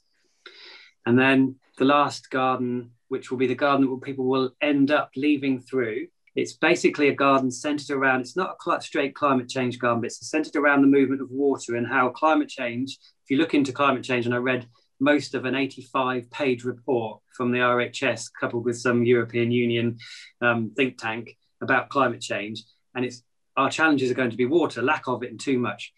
[1.06, 5.10] And then the last garden, which will be the garden that people will end up
[5.16, 6.06] leaving through.
[6.34, 10.28] It's basically a garden centered around, it's not a straight climate change garden, but it's
[10.28, 14.02] centered around the movement of water and how climate change, if you look into climate
[14.02, 14.66] change, and I read
[15.00, 19.98] most of an 85 page report from the RHS coupled with some European Union
[20.40, 22.64] um, think tank about climate change.
[22.94, 23.22] And it's
[23.56, 25.92] our challenges are going to be water, lack of it, and too much.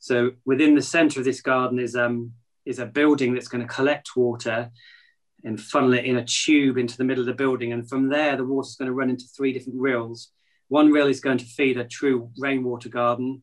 [0.00, 2.32] So within the center of this garden is um,
[2.64, 4.70] is a building that's going to collect water
[5.44, 7.72] and funnel it in a tube into the middle of the building.
[7.72, 10.30] And from there, the water is going to run into three different rills.
[10.68, 13.42] One rill is going to feed a true rainwater garden,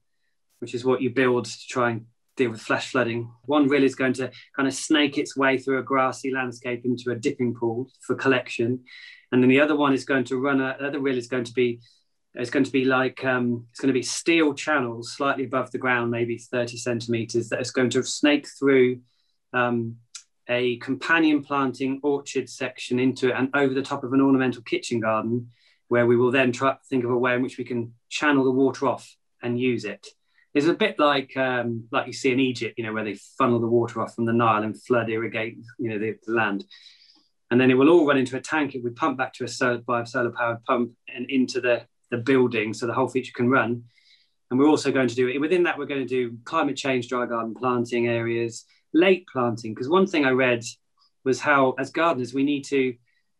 [0.59, 2.05] which is what you build to try and
[2.37, 3.31] deal with flash flooding.
[3.45, 7.11] One rill is going to kind of snake its way through a grassy landscape into
[7.11, 8.83] a dipping pool for collection.
[9.31, 11.53] And then the other one is going to run, a, other rill is going to
[11.53, 11.81] be
[12.33, 15.79] it's going to be like um, it's going to be steel channels slightly above the
[15.79, 18.99] ground, maybe 30 centimeters, that is going to snake through
[19.53, 19.95] um,
[20.47, 24.99] a companion planting orchard section into it and over the top of an ornamental kitchen
[24.99, 25.49] garden,
[25.87, 28.43] where we will then try to think of a way in which we can channel
[28.43, 30.07] the water off and use it.
[30.57, 33.59] It's a bit like um, like you see in Egypt, you know, where they funnel
[33.59, 36.65] the water off from the Nile and flood irrigate, you know, the, the land.
[37.51, 38.73] And then it will all run into a tank.
[38.73, 41.83] It would pump back to a solar by a solar powered pump and into the,
[42.09, 43.83] the building so the whole feature can run.
[44.49, 47.25] And we're also going to do within that, we're going to do climate change dry
[47.27, 50.63] garden planting areas, late planting because one thing I read
[51.23, 52.95] was how as gardeners we need to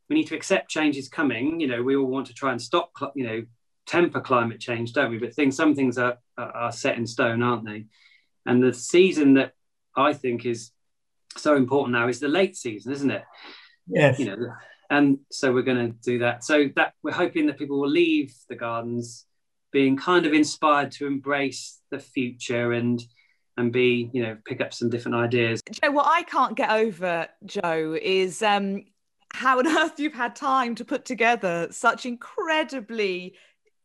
[0.10, 1.60] we need to accept change is coming.
[1.60, 3.44] You know, we all want to try and stop you know
[3.88, 5.18] temper climate change, don't we?
[5.18, 7.86] But things some things are are set in stone, aren't they?
[8.46, 9.54] And the season that
[9.96, 10.72] I think is
[11.36, 13.24] so important now is the late season, isn't it?
[13.88, 14.20] Yes.
[14.20, 14.54] You know,
[14.90, 16.44] and so we're going to do that.
[16.44, 19.26] So that we're hoping that people will leave the gardens
[19.72, 23.04] being kind of inspired to embrace the future and
[23.58, 25.62] and be, you know, pick up some different ideas.
[25.72, 28.86] Joe, what I can't get over, Joe, is um,
[29.34, 33.34] how on earth you've had time to put together such incredibly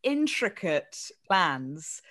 [0.03, 2.01] intricate plans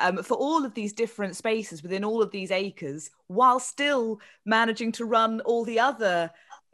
[0.00, 4.92] um, for all of these different spaces within all of these acres while still managing
[4.92, 6.30] to run all the other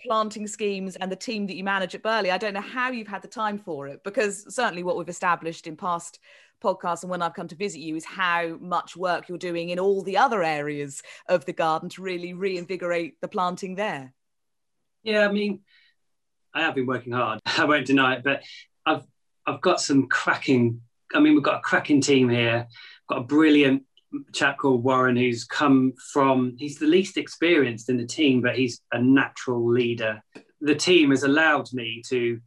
[0.07, 2.31] planting schemes and the team that you manage at Burghley.
[2.31, 5.67] I don't know how you've had the time for it because certainly what we've established
[5.67, 6.21] in past
[6.63, 9.79] podcasts and when I've come to visit you is how much work you're doing in
[9.79, 14.13] all the other areas of the garden to really reinvigorate the planting there.
[15.03, 15.61] Yeah, I mean,
[16.55, 17.41] I have been working hard.
[17.47, 18.43] I won't deny it, but
[18.85, 19.05] I've
[19.49, 20.81] I've got some cracking.
[21.15, 22.67] I mean, we've got a cracking team here.
[23.09, 23.85] Got a brilliant
[24.33, 26.55] chap called Warren who's come from.
[26.59, 30.23] He's the least experienced in the team, but he's a natural leader.
[30.61, 32.41] The team has allowed me to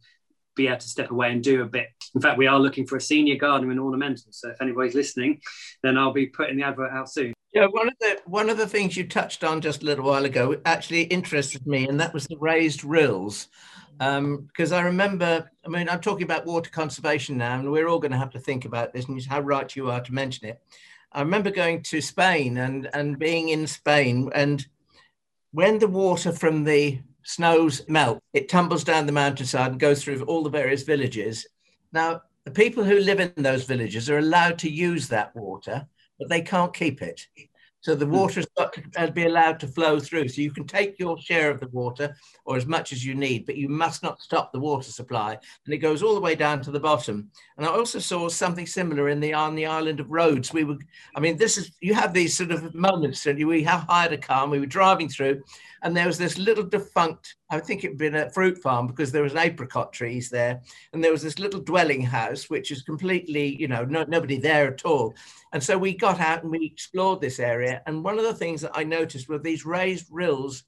[0.54, 1.88] be able to step away and do a bit.
[2.14, 4.30] In fact, we are looking for a senior gardener in ornamental.
[4.30, 5.40] So if anybody's listening,
[5.82, 7.32] then I'll be putting the advert out soon.
[7.52, 10.24] Yeah, one of the one of the things you touched on just a little while
[10.24, 13.48] ago actually interested me, and that was the raised rills.
[13.98, 18.00] Because um, I remember, I mean, I'm talking about water conservation now, and we're all
[18.00, 20.60] going to have to think about this, and how right you are to mention it.
[21.12, 24.66] I remember going to Spain and and being in Spain, and
[25.52, 30.22] when the water from the snows melt, it tumbles down the mountainside and goes through
[30.24, 31.46] all the various villages.
[31.92, 35.86] Now, the people who live in those villages are allowed to use that water,
[36.18, 37.26] but they can't keep it.
[37.82, 38.40] So the hmm.
[38.56, 40.28] got to be allowed to flow through.
[40.28, 43.44] So you can take your share of the water or as much as you need,
[43.44, 45.36] but you must not stop the water supply.
[45.64, 47.28] And it goes all the way down to the bottom.
[47.56, 50.52] And I also saw something similar in the on the island of Rhodes.
[50.52, 50.78] We were,
[51.16, 54.18] I mean, this is you have these sort of moments and we have hired a
[54.18, 55.42] car and we were driving through
[55.82, 59.22] and there was this little defunct i think it'd been a fruit farm because there
[59.22, 60.60] was apricot trees there
[60.92, 64.68] and there was this little dwelling house which is completely you know no, nobody there
[64.68, 65.14] at all
[65.52, 68.60] and so we got out and we explored this area and one of the things
[68.60, 70.64] that i noticed were these raised rills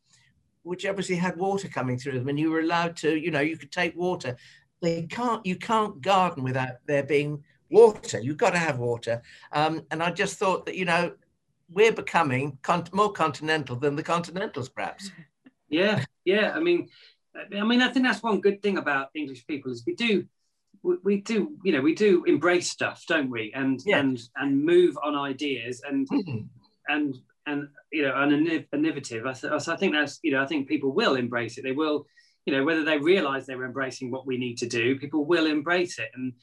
[0.62, 3.56] which obviously had water coming through them and you were allowed to you know you
[3.56, 4.36] could take water
[4.84, 5.44] they can't.
[5.46, 8.20] You can't garden without there being water.
[8.20, 9.22] You've got to have water.
[9.52, 11.12] Um, and I just thought that you know
[11.70, 15.10] we're becoming con- more continental than the continentals, perhaps.
[15.70, 16.52] Yeah, yeah.
[16.54, 16.88] I mean,
[17.58, 20.24] I mean, I think that's one good thing about English people is we do,
[20.82, 23.50] we, we do, you know, we do embrace stuff, don't we?
[23.54, 23.98] And Yeah.
[24.00, 26.46] and and move on ideas and Mhm.
[26.88, 28.30] and and you know, an
[28.72, 29.26] innovative.
[29.26, 31.62] I, th- so I think that's you know, I think people will embrace it.
[31.62, 32.06] They will,
[32.46, 35.46] you know, whether they realise they were embracing what we need to do, people will
[35.46, 36.10] embrace it.
[36.14, 36.34] And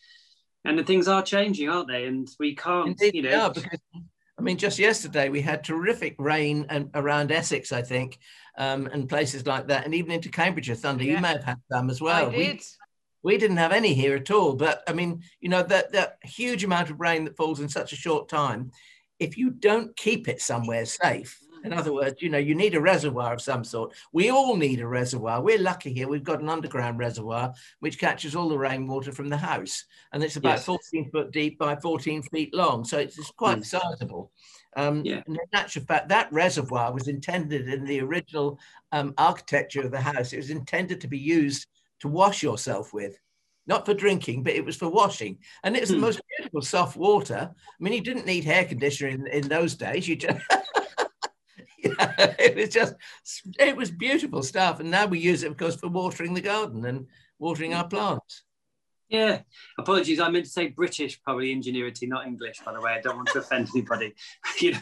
[0.65, 2.05] and the things are changing, aren't they?
[2.05, 3.79] And we can't, Indeed, you know, are, because
[4.41, 8.17] I mean, just yesterday we had terrific rain and around Essex, I think,
[8.57, 11.03] um, and places like that, and even into Cambridgeshire, Thunder.
[11.03, 11.17] Yeah.
[11.17, 12.25] You may have had some as well.
[12.25, 12.61] I We- did.
[13.21, 14.55] we didn't have any here at all.
[14.55, 17.93] But I mean, you know, that that huge amount of rain that falls in such
[17.93, 18.71] a short time,
[19.19, 22.81] if you don't keep it somewhere safe, in other words, you know, you need a
[22.81, 23.93] reservoir of some sort.
[24.11, 25.41] We all need a reservoir.
[25.41, 26.07] We're lucky here.
[26.07, 30.37] We've got an underground reservoir which catches all the rainwater from the house, and it's
[30.37, 30.65] about Yes.
[30.65, 33.65] 14 foot deep by 14 feet long, so it's, it's quite Mm.
[33.65, 34.31] sizable.
[34.75, 35.21] Um, Yeah.
[35.27, 38.59] And in actual fact, that reservoir was intended in the original
[38.91, 40.33] um, architecture of the house.
[40.33, 41.67] It was intended to be used
[41.99, 43.17] to wash yourself with,
[43.67, 45.37] not for drinking, but it was for washing.
[45.63, 46.01] And it was the Hmm.
[46.01, 47.51] most beautiful soft water.
[47.53, 50.07] I mean, you didn't need air conditioning in, in those days.
[50.07, 50.39] You just,
[52.39, 52.95] it was just,
[53.59, 54.79] it was beautiful stuff.
[54.79, 57.07] And now we use it, of course, for watering the garden and
[57.39, 58.43] watering our plants.
[59.11, 59.41] Yeah,
[59.77, 60.21] apologies.
[60.21, 62.93] I meant to say British, probably ingenuity, not English, by the way.
[62.93, 64.13] I don't want to offend anybody,
[64.61, 64.79] you know,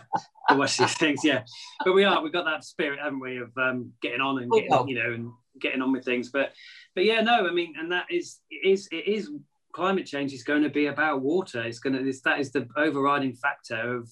[0.51, 1.21] watch these things.
[1.23, 1.41] Yeah,
[1.83, 2.21] but we are.
[2.21, 5.31] We've got that spirit, haven't we, of um, getting on and getting, you know, and
[5.59, 6.29] getting on with things.
[6.29, 6.53] But,
[6.93, 9.31] but yeah, no, I mean, and that is, it is, it is.
[9.71, 11.63] Climate change is going to be about water.
[11.63, 12.07] It's going to.
[12.07, 14.09] It's, that is the overriding factor of,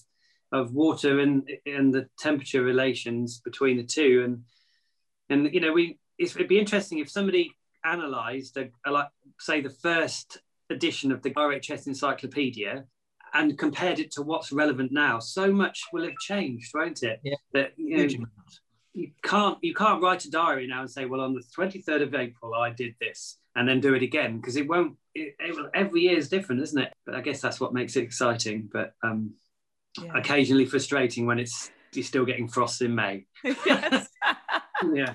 [0.52, 4.24] of water and and the temperature relations between the two.
[4.26, 4.44] And,
[5.30, 6.00] and you know, we.
[6.18, 7.52] It's, it'd be interesting if somebody
[7.84, 10.40] analysed a, a, like say the first
[10.70, 12.86] edition of the RHS Encyclopedia
[13.34, 17.20] and compared it to what's relevant now, so much will have changed, won't it?
[17.24, 17.36] Yeah.
[17.54, 18.26] That you, know,
[18.94, 22.02] you can't you can't write a diary now and say, well, on the twenty third
[22.02, 24.98] of April I did this, and then do it again because it won't.
[25.14, 26.94] It, it will, every year is different, isn't it?
[27.06, 29.34] But I guess that's what makes it exciting, but um,
[30.02, 30.12] Yeah.
[30.16, 33.26] occasionally frustrating when it's you're still getting frosts in May.
[33.66, 34.10] Yes.
[34.94, 35.14] Yeah.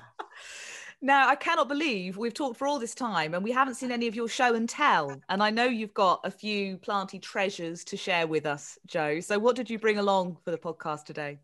[1.01, 4.07] Now, I cannot believe we've talked for all this time and we haven't seen any
[4.07, 5.21] of your show and tell.
[5.27, 9.19] And I know you've got a few planty treasures to share with us, Joe.
[9.19, 11.39] So, what did you bring along for the podcast today?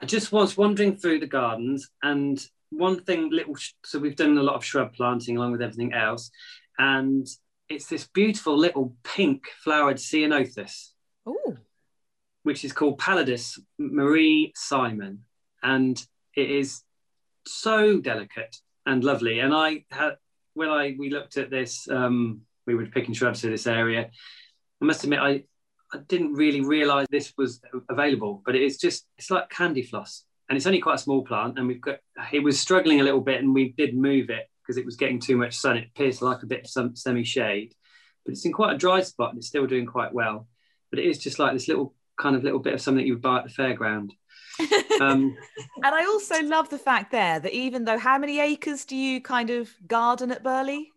[0.00, 2.38] I just was wandering through the gardens, and
[2.70, 3.56] one thing, little.
[3.84, 6.30] So we've done a lot of shrub planting along with everything else,
[6.78, 7.26] and
[7.68, 10.90] it's this beautiful little pink flowered ceanothus,
[11.26, 11.56] Oh,
[12.48, 15.18] which is called Pallidus Marie Simon,
[15.62, 16.02] and
[16.34, 16.80] it is
[17.46, 19.40] so delicate and lovely.
[19.40, 20.16] And I had
[20.54, 24.08] when I we looked at this, um, we were picking shrubs for this area.
[24.80, 25.44] I must admit, I
[25.92, 30.24] I didn't really realise this was available, but it is just it's like candy floss,
[30.48, 31.58] and it's only quite a small plant.
[31.58, 31.98] And we've got
[32.32, 35.20] it was struggling a little bit, and we did move it because it was getting
[35.20, 35.76] too much sun.
[35.76, 37.74] It appears like a bit of some semi shade,
[38.24, 40.48] but it's in quite a dry spot, and it's still doing quite well.
[40.88, 43.22] But it is just like this little kind of little bit of something you would
[43.22, 44.10] buy at the fairground.
[45.00, 45.36] Um,
[45.84, 49.20] and I also love the fact there that even though how many acres do you
[49.20, 50.90] kind of garden at Burghley?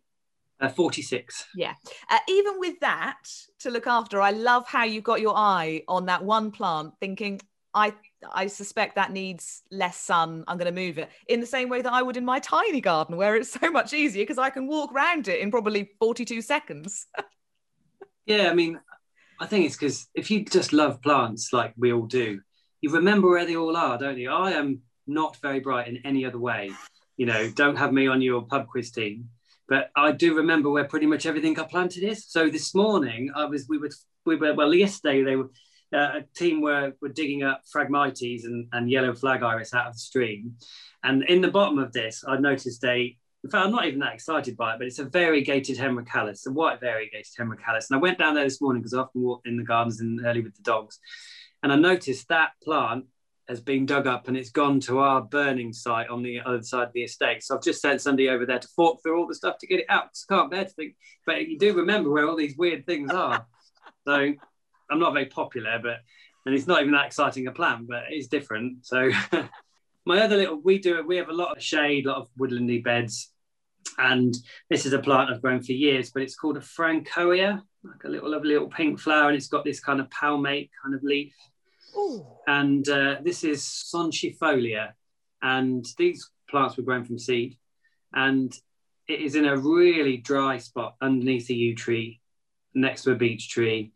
[0.59, 1.45] uh, Forty six.
[1.55, 1.73] Yeah.
[2.09, 3.23] Uh, even with that
[3.59, 7.41] to look after, I love how you got your eye on that one plant, thinking,
[7.73, 7.93] I
[8.31, 10.43] I suspect that needs less sun.
[10.47, 12.81] I'm going to move it in the same way that I would in my tiny
[12.81, 16.41] garden, where it's so much easier because I can walk around it in probably 42
[16.41, 17.07] seconds.
[18.25, 18.79] Yeah, I mean,
[19.41, 22.41] I think it's because if you just love plants like we all do,
[22.79, 24.29] you remember where they all are, don't you?
[24.29, 26.69] I am not very bright in any other way.
[27.17, 29.29] You know, don't have me on your pub quiz team,
[29.67, 32.27] but I do remember where pretty much everything I planted is.
[32.27, 33.89] So this morning, I was we were
[34.27, 35.49] we were well yesterday they were
[35.91, 39.93] uh, a team were were digging up Phragmites and, and yellow flag iris out of
[39.93, 40.53] the stream,
[41.03, 44.13] and in the bottom of this, I noticed a in fact, I'm not even that
[44.13, 47.89] excited by it, but it's a variegated hemerocallis, a white variegated hemerocallis.
[47.89, 50.19] And I went down there this morning because I often walk in the gardens in
[50.23, 50.99] early with the dogs.
[51.63, 53.05] And I noticed that plant
[53.47, 56.87] has been dug up and it's gone to our burning site on the other side
[56.87, 57.43] of the estate.
[57.43, 59.79] So I've just sent somebody over there to fork through all the stuff to get
[59.79, 60.09] it out.
[60.29, 63.45] I can't bear to think, but you do remember where all these weird things are.
[64.07, 64.33] so
[64.91, 65.97] I'm not very popular, but
[66.45, 68.85] and it's not even that exciting a plant, but it's different.
[68.85, 69.09] So
[70.05, 71.07] my other little we do it.
[71.07, 73.31] we have a lot of shade, a lot of woodlandy beds,
[73.97, 74.35] and
[74.69, 78.09] this is a plant I've grown for years, but it's called a Francoa, like a
[78.09, 81.33] little lovely little pink flower, and it's got this kind of palmate kind of leaf.
[81.95, 84.93] Oh, And uh, this is Sonchifolia,
[85.41, 87.57] and these plants were grown from seed,
[88.13, 88.53] and
[89.07, 92.21] it is in a really dry spot underneath a yew tree,
[92.73, 93.91] next to a beech tree,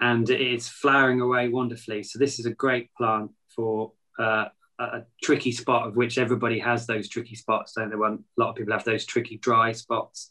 [0.00, 2.02] and it is flowering away wonderfully.
[2.02, 4.46] So this is a great plant for uh,
[4.78, 7.96] a tricky spot of which everybody has those tricky spots, don't they?
[7.96, 10.30] One, a lot of people have those tricky dry spots.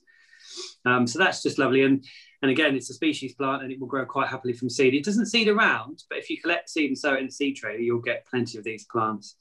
[0.85, 1.83] Um, so that's just lovely.
[1.83, 2.05] And
[2.41, 4.93] and again, it's a species plant and it will grow quite happily from seed.
[4.93, 7.55] It doesn't seed around, but if you collect seed and sow it in a seed
[7.55, 9.37] tray, you'll get plenty of these plants.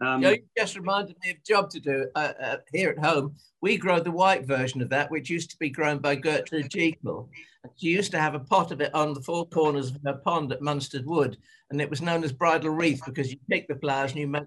[0.00, 3.34] Um, you just reminded me of a job to do uh, uh, here at home.
[3.60, 7.28] We grow the white version of that, which used to be grown by Gertrude Jekyll.
[7.76, 10.52] She used to have a pot of it on the four corners of her pond
[10.52, 11.36] at Munstead Wood,
[11.70, 14.44] and it was known as bridal wreath because you pick the flowers and you make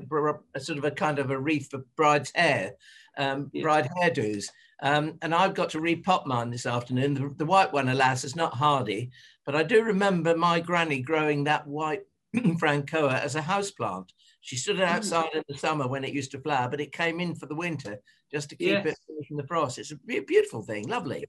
[0.55, 2.73] a sort of a kind of a wreath for bride's hair,
[3.19, 4.47] um, bride hairdos.
[4.81, 7.13] Um, and I've got to repot mine this afternoon.
[7.13, 9.11] The, the, white one, alas, is not hardy,
[9.45, 12.01] but I do remember my granny growing that white
[12.35, 14.11] Francoa as a house plant.
[14.43, 17.21] She stood it outside in the summer when it used to flower, but it came
[17.21, 17.97] in for the winter
[18.29, 18.85] just to keep yes.
[19.07, 19.79] it from the frost.
[19.79, 21.23] It's a beautiful thing, lovely.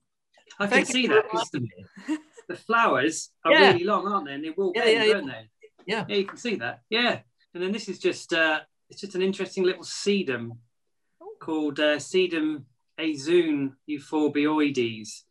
[0.59, 3.71] I Thank can see that the, the, flowers are yeah.
[3.71, 4.35] really long, aren't they?
[4.35, 5.49] And they will yeah, bend, yeah, don't they?
[5.87, 6.05] Yeah.
[6.09, 6.81] Yeah, you can see that.
[6.91, 7.21] Yeah.
[7.55, 8.61] And then this is just uh,
[8.91, 10.59] it's just an interesting little sedum
[11.41, 12.65] called uh, sedum
[12.99, 15.23] aizoon euphorbioides.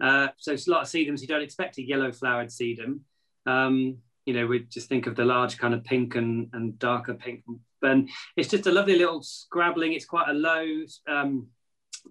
[0.00, 1.20] Uh, so it's a lot of sedums.
[1.20, 3.00] You don't expect a yellow flowered sedum.
[3.46, 7.14] Um, you know, we just think of the large kind of pink and, and darker
[7.14, 7.42] pink.
[7.82, 9.92] And it's just a lovely little scrabbling.
[9.92, 10.66] It's quite a low
[11.08, 11.48] um,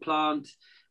[0.04, 0.48] plant.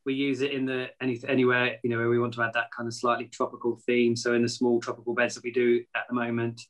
[0.07, 2.73] We use it in the any, anywhere, you know, where we want to add that
[2.75, 4.16] kind of slightly tropical theme.
[4.16, 6.62] So in the small tropical beds that we do at the moment.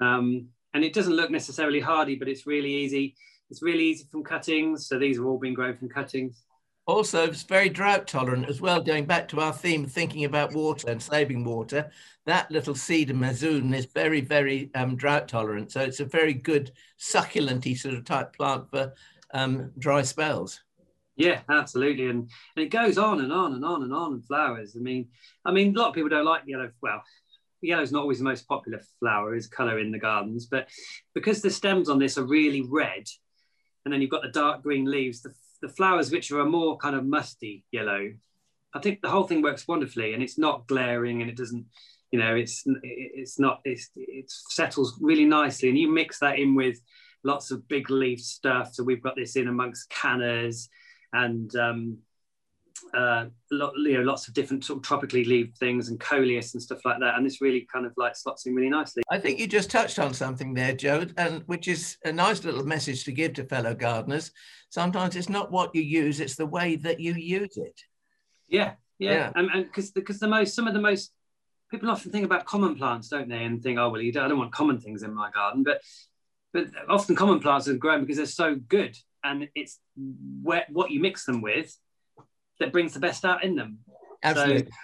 [0.00, 3.16] Um, and it doesn't look necessarily hardy, but it's really easy.
[3.48, 4.88] It's really easy from cuttings.
[4.88, 6.42] So these have all been grown from cuttings.
[6.86, 8.80] Also, it's very drought tolerant as well.
[8.80, 11.90] Going back to our theme, thinking about water and saving water,
[12.26, 15.72] that little sedum aizoon is very, very um, drought tolerant.
[15.72, 18.94] So it's a very good succulenty sort of type plant for
[19.34, 20.60] um, dry spells.
[21.16, 24.76] Yeah, absolutely, and and it goes on and on and on and on and flowers.
[24.76, 25.08] I mean,
[25.44, 26.70] I mean, a lot of people don't like yellow.
[26.82, 27.02] Well,
[27.62, 30.68] yellow is not always the most popular flower as color in the gardens, but
[31.14, 33.06] because the stems on this are really red,
[33.84, 36.76] and then you've got the dark green leaves, the the flowers which are a more
[36.76, 38.12] kind of musty yellow,
[38.74, 41.66] I think the whole thing works wonderfully and it's not glaring and it doesn't,
[42.10, 46.54] you know, it's it's not it's it settles really nicely and you mix that in
[46.54, 46.80] with
[47.24, 48.74] lots of big leaf stuff.
[48.74, 50.68] So we've got this in amongst cannas
[51.12, 51.98] and um,
[52.94, 56.62] uh, lot, you know, lots of different sort of tropically leaved things and coleus and
[56.62, 57.16] stuff like that.
[57.16, 59.02] And this really kind of like slots in really nicely.
[59.10, 62.64] I think you just touched on something there, Joe, and which is a nice little
[62.64, 64.30] message to give to fellow gardeners.
[64.70, 67.80] Sometimes it's not what you use; it's the way that you use it.
[68.48, 69.32] Yeah, yeah, yeah.
[69.34, 71.12] and because because the most some of the most
[71.70, 73.44] people often think about common plants, don't they?
[73.44, 75.80] And think, oh well, you don't, I don't want common things in my garden, but
[76.52, 79.78] but often common plants are grown because they're so good, and it's
[80.42, 81.76] where, what you mix them with
[82.60, 83.78] that brings the best out in them.
[84.22, 84.70] Absolutely.
[84.70, 84.76] So,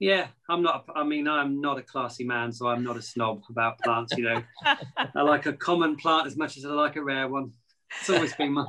[0.00, 0.84] yeah, I'm not.
[0.94, 4.16] I mean, I'm not a classy man, so I'm not a snob about plants.
[4.16, 4.42] You know,
[5.16, 7.52] I like a common plant as much as I like a rare one.
[8.00, 8.66] It's always been my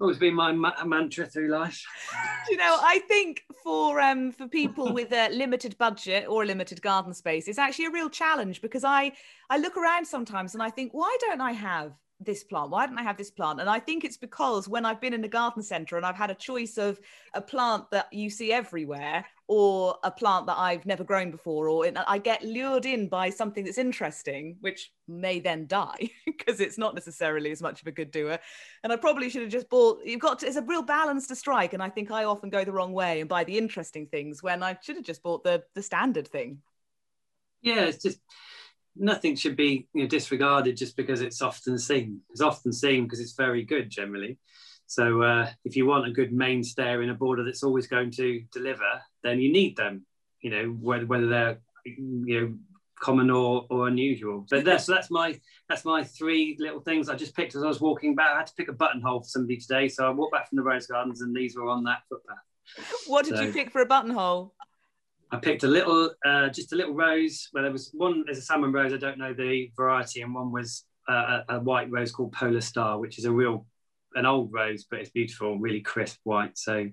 [0.00, 1.84] always been my ma- mantra through life.
[2.50, 6.80] you know, I think for um for people with a limited budget or a limited
[6.80, 9.12] garden space, it's actually a real challenge because I
[9.50, 12.70] I look around sometimes and I think, why don't I have this plant?
[12.70, 13.60] Why didn't I have this plant?
[13.60, 16.30] And I think it's because when I've been in a garden centre and I've had
[16.30, 16.98] a choice of
[17.34, 21.86] a plant that you see everywhere or a plant that I've never grown before, or
[22.06, 26.94] I get lured in by something that's interesting, which may then die because it's not
[26.94, 28.38] necessarily as much of a good doer.
[28.82, 31.36] And I probably should have just bought, you've got to, it's a real balance to
[31.36, 31.74] strike.
[31.74, 34.62] And I think I often go the wrong way and buy the interesting things when
[34.62, 36.62] I should have just bought the, the standard thing.
[37.60, 38.20] Yeah, it's just,
[38.96, 42.20] nothing should be you know, disregarded just because it's often seen.
[42.30, 44.38] It's often seen because it's very good generally.
[44.86, 48.42] So uh, if you want a good mainstay in a border that's always going to
[48.52, 50.04] deliver, then you need them.
[50.40, 52.54] You know whether whether they're you know
[53.00, 54.46] common or, or unusual.
[54.50, 55.38] But that's so that's my
[55.68, 58.30] that's my three little things I just picked as I was walking back.
[58.34, 60.62] I had to pick a buttonhole for somebody today, so I walked back from the
[60.62, 62.36] rose gardens and these were on that footpath.
[63.06, 64.54] What did so, you pick for a buttonhole?
[65.34, 67.48] I picked a little, uh, just a little rose.
[67.50, 68.92] Where there was one, there's a salmon rose.
[68.92, 72.60] I don't know the variety, and one was uh, a, a, white rose called Polar
[72.60, 73.66] Star, which is a real,
[74.14, 76.56] an old rose, but it's beautiful, really crisp white.
[76.56, 76.88] So,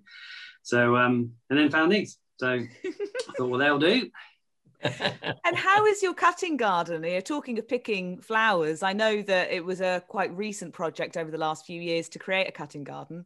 [0.63, 2.17] so, um, and then found these.
[2.39, 2.67] So I
[3.37, 4.09] thought, well, they'll do.
[4.83, 7.03] and how is your cutting garden?
[7.03, 8.81] You're talking of picking flowers.
[8.81, 12.19] I know that it was a quite recent project over the last few years to
[12.19, 13.25] create a cutting garden.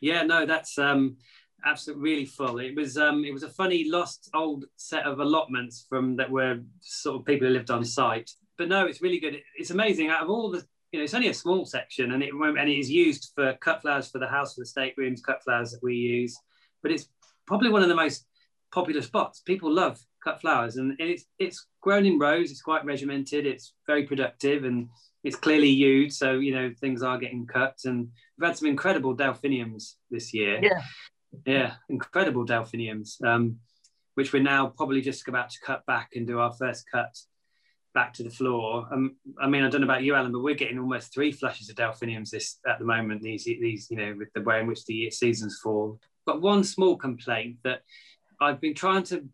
[0.00, 1.18] Yeah, no, that's um,
[1.64, 2.58] absolutely really full.
[2.58, 6.60] It was um, it was a funny lost old set of allotments from that were
[6.80, 8.30] sort of people who lived on site.
[8.56, 9.40] But no, it's really good.
[9.56, 10.10] It's amazing.
[10.10, 12.78] Out of all the you know, it's only a small section, and it and it
[12.78, 15.82] is used for cut flowers for the house, for the state rooms, cut flowers that
[15.82, 16.36] we use.
[16.82, 17.08] But it's
[17.46, 18.26] probably one of the most
[18.72, 19.40] popular spots.
[19.40, 22.52] People love cut flowers, and it's it's grown in rows.
[22.52, 23.44] It's quite regimented.
[23.44, 24.88] It's very productive, and
[25.24, 26.10] it's clearly yew.
[26.10, 28.08] So you know things are getting cut, and
[28.38, 30.60] we've had some incredible delphiniums this year.
[30.62, 30.80] Yeah,
[31.46, 33.58] yeah, incredible delphiniums, um,
[34.14, 37.16] which we're now probably just about to cut back and do our first cut
[37.94, 38.86] back to the floor.
[38.92, 41.70] Um, I mean, I don't know about you, Alan, but we're getting almost three flushes
[41.70, 43.22] of delphiniums this at the moment.
[43.22, 45.98] These, these, you know, with the way in which the seasons fall.
[46.26, 47.82] But one small complaint that
[48.40, 49.24] I've been trying to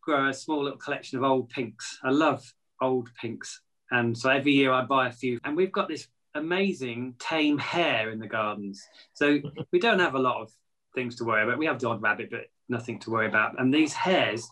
[0.00, 1.98] grow a small little collection of old pinks.
[2.04, 2.44] I love
[2.80, 5.40] old pinks, and so every year I buy a few.
[5.44, 8.82] And we've got this amazing tame hare in the gardens.
[9.14, 9.40] So
[9.72, 10.52] we don't have a lot of
[10.94, 11.58] things to worry about.
[11.58, 13.58] We have the odd rabbit, but nothing to worry about.
[13.58, 14.48] And these hares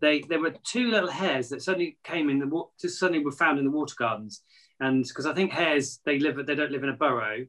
[0.00, 3.32] they there were two little hares that suddenly came in the water, just suddenly were
[3.32, 4.42] found in the water gardens,
[4.80, 7.46] and because I think hares they live they don't live in a burrow,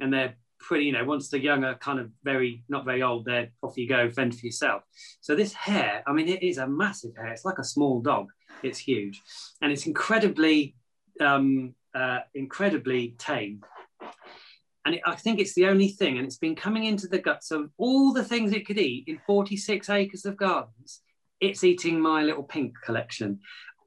[0.00, 3.26] and they're pretty you know once the young are kind of very not very old
[3.26, 4.82] they're off you go fend for yourself.
[5.20, 7.32] So this hare, I mean, it is a massive hare.
[7.32, 8.28] It's like a small dog.
[8.62, 9.22] It's huge,
[9.62, 10.74] and it's incredibly
[11.20, 13.62] um, uh, incredibly tame.
[14.86, 17.50] And it, I think it's the only thing, and it's been coming into the guts
[17.50, 21.00] of all the things it could eat in 46 acres of gardens
[21.44, 23.40] it's eating my little pink collection.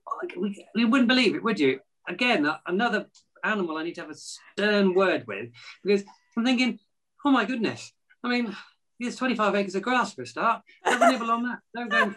[0.07, 1.79] Oh, we, you wouldn't believe it, would you?
[2.07, 3.07] Again, another
[3.43, 5.49] animal I need to have a stern word with
[5.83, 6.03] because
[6.37, 6.79] I'm thinking,
[7.25, 7.91] oh my goodness.
[8.23, 8.55] I mean,
[8.99, 10.61] there's 25 acres of grass for a start.
[10.83, 11.59] Have nibble on that.
[11.75, 12.13] Don't go.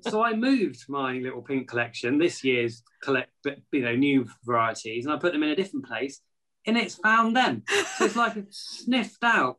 [0.00, 3.30] So I moved my little pink collection, this year's collect,
[3.72, 6.20] you know, new varieties, and I put them in a different place,
[6.68, 7.64] and it's found them.
[7.96, 9.56] So it's like it sniffed out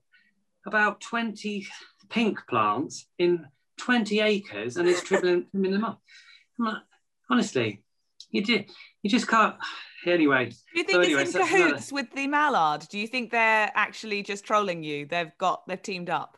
[0.66, 1.68] about 20
[2.10, 3.47] pink plants in
[3.78, 6.01] 20 acres and it's trimming, trimming them up.
[6.60, 6.84] Like,
[7.30, 7.84] honestly,
[8.30, 8.64] you, do,
[9.01, 9.55] you just can't.
[10.05, 10.45] Anyway.
[10.45, 11.95] Do you think so anyway, it's in cahoots another...
[11.95, 12.88] with the mallard?
[12.89, 15.05] Do you think they're actually just trolling you?
[15.07, 16.38] They've got, they've teamed up.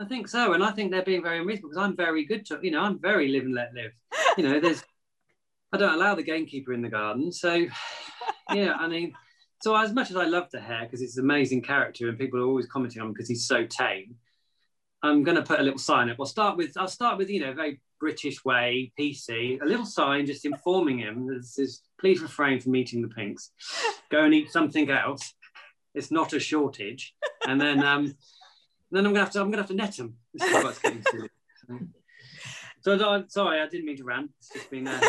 [0.00, 0.54] I think so.
[0.54, 2.98] And I think they're being very unreasonable because I'm very good to, you know, I'm
[2.98, 3.92] very live and let live.
[4.38, 4.82] You know, there's,
[5.72, 7.30] I don't allow the gamekeeper in the garden.
[7.30, 7.66] So,
[8.52, 9.12] yeah, I mean,
[9.60, 12.40] so as much as I love the hare because it's an amazing character and people
[12.40, 14.16] are always commenting on him because he's so tame,
[15.02, 16.16] I'm going to put a little sign up.
[16.18, 20.24] I'll start with I'll start with you know very British way, PC, a little sign
[20.24, 23.50] just informing him this is please refrain from eating the pinks.
[24.10, 25.34] Go and eat something else.
[25.94, 27.14] It's not a shortage.
[27.46, 28.14] And then um,
[28.90, 30.16] then I'm gonna have to I'm gonna have to net him.
[30.32, 31.28] This is what's getting silly.
[32.82, 34.30] So, so sorry, I didn't mean to rant.
[34.38, 34.88] It's just been.
[34.88, 35.00] Uh...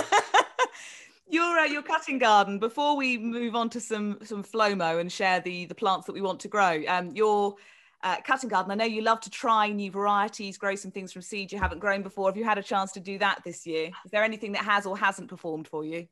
[1.31, 2.59] your uh, your cutting garden.
[2.59, 6.21] Before we move on to some some FLOMO and share the the plants that we
[6.21, 7.55] want to grow, um, your
[8.03, 8.71] uh, cutting garden.
[8.71, 11.79] I know you love to try new varieties, grow some things from seed you haven't
[11.79, 12.29] grown before.
[12.29, 13.91] Have you had a chance to do that this year?
[14.05, 16.07] Is there anything that has or hasn't performed for you?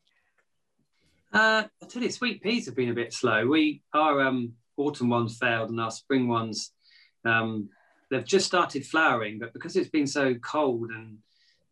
[1.33, 3.45] Uh, I tell you, sweet peas have been a bit slow.
[3.45, 6.71] We our um, autumn ones failed, and our spring ones
[7.25, 7.69] um,
[8.09, 11.17] they've just started flowering, but because it's been so cold and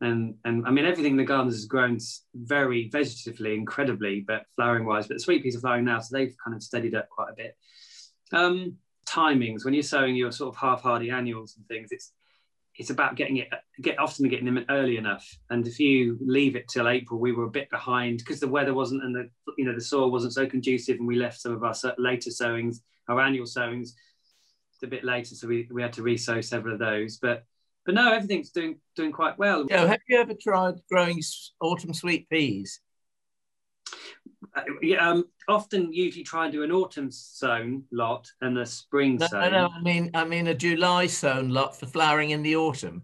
[0.01, 1.97] and and I mean everything in the gardens has grown
[2.35, 5.07] very vegetatively, incredibly, but flowering wise.
[5.07, 7.35] But the sweet peas are flowering now, so they've kind of steadied up quite a
[7.35, 7.57] bit.
[8.31, 8.77] Um,
[9.07, 12.11] timings when you're sowing your sort of half hardy annuals and things it's
[12.77, 13.47] it's about getting it
[13.81, 17.45] get often getting them early enough and if you leave it till april we were
[17.45, 20.45] a bit behind because the weather wasn't and the you know the soil wasn't so
[20.45, 23.95] conducive and we left some of our later sowings our annual sowings
[24.83, 27.45] a bit later so we, we had to re-sow several of those but
[27.87, 31.19] but no everything's doing doing quite well yeah have you ever tried growing
[31.61, 32.81] autumn sweet peas
[34.55, 39.17] uh, yeah, um, often usually try and do an autumn sown lot and a spring
[39.17, 39.41] no, sown.
[39.41, 43.03] No, no, I mean, I mean a July sown lot for flowering in the autumn.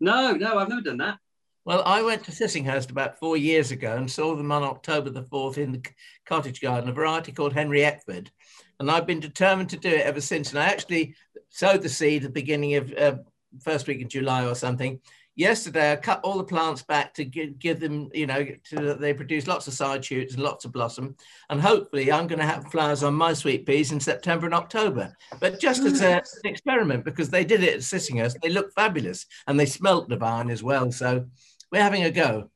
[0.00, 1.18] No, no, I've never done that.
[1.64, 5.22] Well, I went to Sissinghurst about four years ago and saw them on October the
[5.22, 5.82] 4th in the
[6.24, 8.30] cottage garden, a variety called Henry Eckford.
[8.78, 10.50] And I've been determined to do it ever since.
[10.50, 11.14] And I actually
[11.50, 13.16] sowed the seed at the beginning of uh,
[13.62, 15.00] first week of July or something
[15.40, 19.14] yesterday I cut all the plants back to give, give them, you know, to, they
[19.14, 21.16] produce lots of side shoots and lots of blossom.
[21.48, 25.16] And hopefully I'm going to have flowers on my sweet peas in September and October.
[25.40, 29.26] But just as a, an experiment, because they did it at Sissinghurst, they look fabulous
[29.46, 30.92] and they smelt divine as well.
[30.92, 31.26] So
[31.72, 32.50] we're having a go.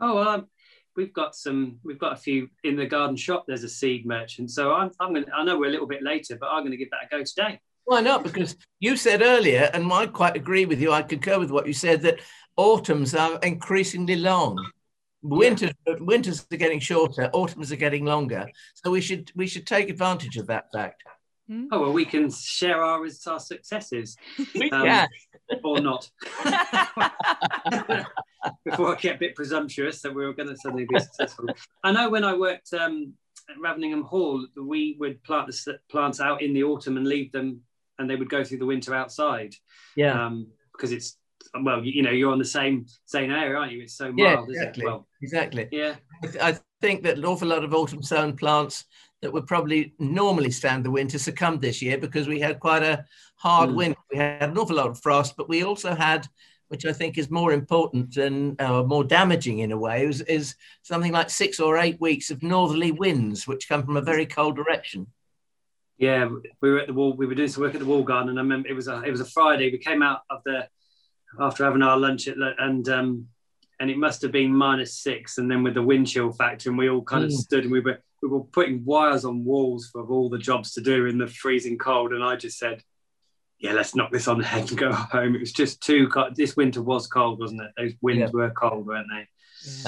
[0.00, 0.46] Oh, well, um,
[0.96, 3.44] we've got some, we've got a few in the garden shop.
[3.46, 4.50] There's a seed merchant.
[4.50, 6.72] So I'm, I'm going to, I know we're a little bit later, but I'm going
[6.72, 7.60] to give that a go today.
[7.84, 8.22] Why not?
[8.22, 10.92] Because you said earlier, and I quite agree with you.
[10.92, 12.20] I concur with what you said that
[12.56, 14.56] autumns are increasingly long.
[15.22, 15.94] Winters, yeah.
[16.00, 17.30] winters are getting shorter.
[17.32, 18.48] Autumns are getting longer.
[18.74, 21.02] So we should we should take advantage of that fact.
[21.48, 21.66] Hmm?
[21.70, 25.06] Oh well, we can share our our successes, um, yeah.
[25.64, 26.10] or not.
[28.64, 31.46] Before I get a bit presumptuous that we were going to suddenly be successful.
[31.84, 33.12] I know when I worked um,
[33.48, 37.60] at Raveningham Hall, we would plant the plants out in the autumn and leave them,
[38.02, 39.54] and they would go through the winter outside.
[39.96, 40.26] Yeah.
[40.26, 41.16] Um, because it's
[41.60, 43.82] well, you, know, you're on the same same area, aren't you?
[43.82, 44.86] It's so mild, yeah, exactly.
[44.86, 45.68] Well, exactly.
[45.70, 45.96] Yeah.
[46.40, 48.84] I think that an awful lot of autumn sown plants
[49.20, 53.04] that would probably normally stand the winter succumbed this year because we had quite a
[53.36, 53.76] hard mm.
[53.76, 54.00] winter.
[54.10, 56.26] We had an awful lot of frost, but we also had
[56.72, 60.54] which I think is more important and uh, more damaging in a way, is, is
[60.80, 64.56] something like six or eight weeks of northerly winds, which come from a very cold
[64.56, 65.06] direction.
[66.02, 66.28] Yeah,
[66.60, 67.12] we were at the wall.
[67.12, 69.02] We were doing some work at the wall garden, and I remember it was a
[69.02, 69.70] it was a Friday.
[69.70, 70.66] We came out of the
[71.38, 73.28] after having our lunch at and um,
[73.78, 76.76] and it must have been minus six, and then with the wind chill factor, and
[76.76, 77.34] we all kind of mm.
[77.34, 80.80] stood and we were we were putting wires on walls for all the jobs to
[80.80, 82.82] do in the freezing cold, and I just said,
[83.60, 85.36] yeah, let's knock this on the head and go home.
[85.36, 86.34] It was just too cold.
[86.34, 87.70] This winter was cold, wasn't it?
[87.76, 88.30] Those winds yeah.
[88.32, 89.28] were cold, weren't they?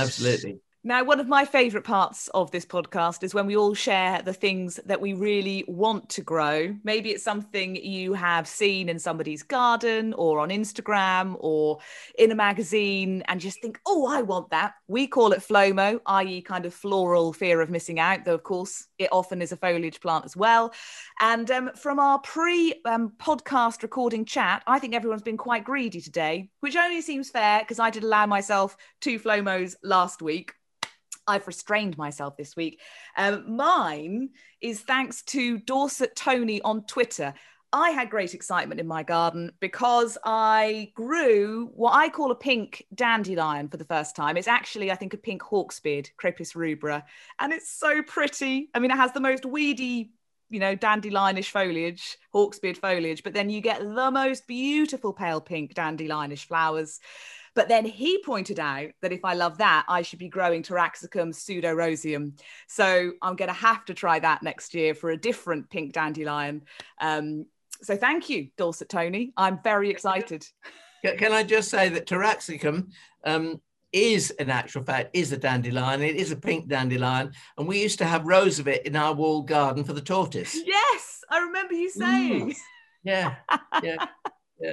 [0.01, 0.61] Absolutely.
[0.87, 4.35] Now, one of my favourite parts of this podcast is when we all share the
[4.35, 6.77] things that we really want to grow.
[6.85, 11.79] Maybe it's something you have seen in somebody's garden or on Instagram or
[12.19, 14.75] in a magazine and just think, oh, I want that.
[14.87, 18.87] We call it FLOMO, i.e., kind of floral fear of missing out, though, of course,
[18.99, 20.75] it often is a foliage plant as well.
[21.19, 26.03] And um, from our pre um, podcast recording chat, I think everyone's been quite greedy
[26.03, 30.53] today, which only seems fair because I did allow myself two FLOMOs last week.
[31.27, 32.81] I've restrained myself this week.
[33.17, 37.35] Um, mine is thanks to Dorset Tony on Twitter.
[37.75, 42.87] I had great excitement in my garden because I grew what I call a pink
[42.95, 44.37] dandelion for the first time.
[44.37, 47.03] It's actually, I think, a pink hawksbeard, Crepis rubra,
[47.41, 48.71] and it's so pretty.
[48.75, 50.13] I mean, it has the most weedy,
[50.51, 55.75] you know, dandelionish foliage, hawksbeard foliage, but then you get the most beautiful pale pink
[55.75, 57.01] dandelionish flowers.
[57.55, 61.33] But then he pointed out that if I love that, I should be growing Taraxacum
[61.33, 62.39] pseudoroseum.
[62.67, 66.63] So I'm going to have to try that next year for a different pink dandelion.
[67.01, 67.47] Um,
[67.83, 69.33] so thank you, Dorset Tony.
[69.37, 70.47] I'm very excited.
[71.19, 72.89] Can I just say that Taraxacum
[73.25, 73.61] um,
[73.93, 76.03] is, in actual fact, is a dandelion.
[76.03, 79.15] It is a pink dandelion, and we used to have rows of it in our
[79.15, 80.57] wall garden for the tortoise.
[80.65, 82.51] Yes, I remember you saying.
[82.51, 82.57] Mm.
[83.05, 83.35] Yeah,
[83.83, 84.07] yeah,
[84.61, 84.73] yeah.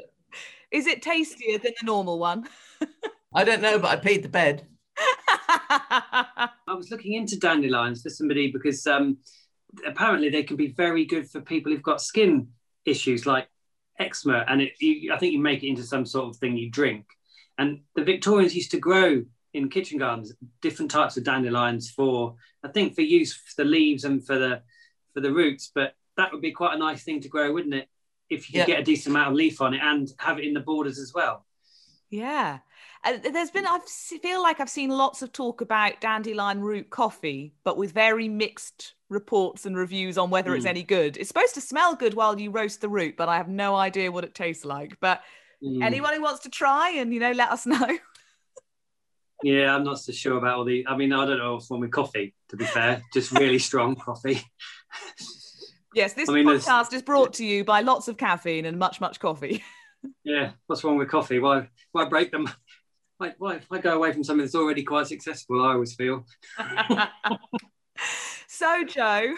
[0.72, 2.48] Is it tastier than the normal one?
[3.36, 4.66] I don't know, but I paid the bed.
[4.98, 9.18] I was looking into dandelions for somebody because um,
[9.86, 12.50] apparently they can be very good for people who've got skin
[12.86, 13.48] issues like
[14.00, 16.70] eczema, and it, you, I think you make it into some sort of thing you
[16.70, 17.06] drink.
[17.58, 22.70] And the Victorians used to grow in kitchen gardens different types of dandelions for, I
[22.70, 24.62] think, for use for the leaves and for the
[25.14, 25.72] for the roots.
[25.74, 27.88] But that would be quite a nice thing to grow, wouldn't it?
[28.32, 28.66] If you yeah.
[28.66, 31.14] get a decent amount of leaf on it and have it in the borders as
[31.14, 31.46] well.
[32.10, 32.60] Yeah.
[33.04, 33.80] Uh, there's been, I
[34.22, 38.94] feel like I've seen lots of talk about dandelion root coffee, but with very mixed
[39.10, 40.56] reports and reviews on whether mm.
[40.56, 40.70] it's hmm.
[40.70, 41.18] any good.
[41.18, 44.12] It's supposed to smell good while you roast the root, but I have no idea
[44.12, 44.98] what it tastes like.
[45.00, 45.22] But
[45.64, 45.84] mm.
[45.84, 47.98] anyone who wants to try and, you know, let us know.
[49.44, 51.82] yeah, I'm not so sure about all the, I mean, I don't know what's wrong
[51.82, 54.42] with coffee, to be fair, just really strong coffee.
[55.94, 59.02] Yes, this I mean, podcast is brought to you by lots of caffeine and much,
[59.02, 59.64] much coffee.
[60.24, 61.40] yeah, what's wrong with coffee?
[61.40, 62.50] Why, why break them?
[63.18, 65.64] Why, why, why go away from something that's already quite successful?
[65.64, 66.26] I always feel.
[68.48, 69.36] so, Joe,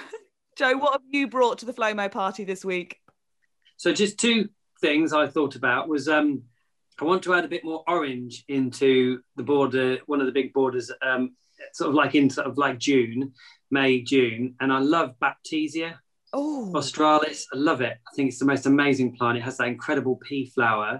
[0.55, 2.97] Joe, what have you brought to the Flomo party this week?
[3.77, 4.49] So, just two
[4.79, 6.43] things I thought about was um,
[7.01, 10.53] I want to add a bit more orange into the border, one of the big
[10.53, 11.35] borders, um,
[11.73, 13.33] sort of like in sort of like June,
[13.71, 15.95] May, June, and I love Baptisia.
[16.35, 17.93] Oh, Australis, I love it.
[17.93, 19.37] I think it's the most amazing plant.
[19.37, 20.99] It has that incredible pea flower.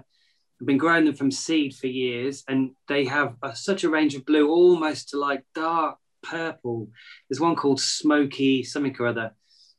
[0.60, 4.14] I've been growing them from seed for years, and they have a, such a range
[4.14, 6.88] of blue, almost to like dark purple.
[7.28, 9.34] There's one called Smoky something or other,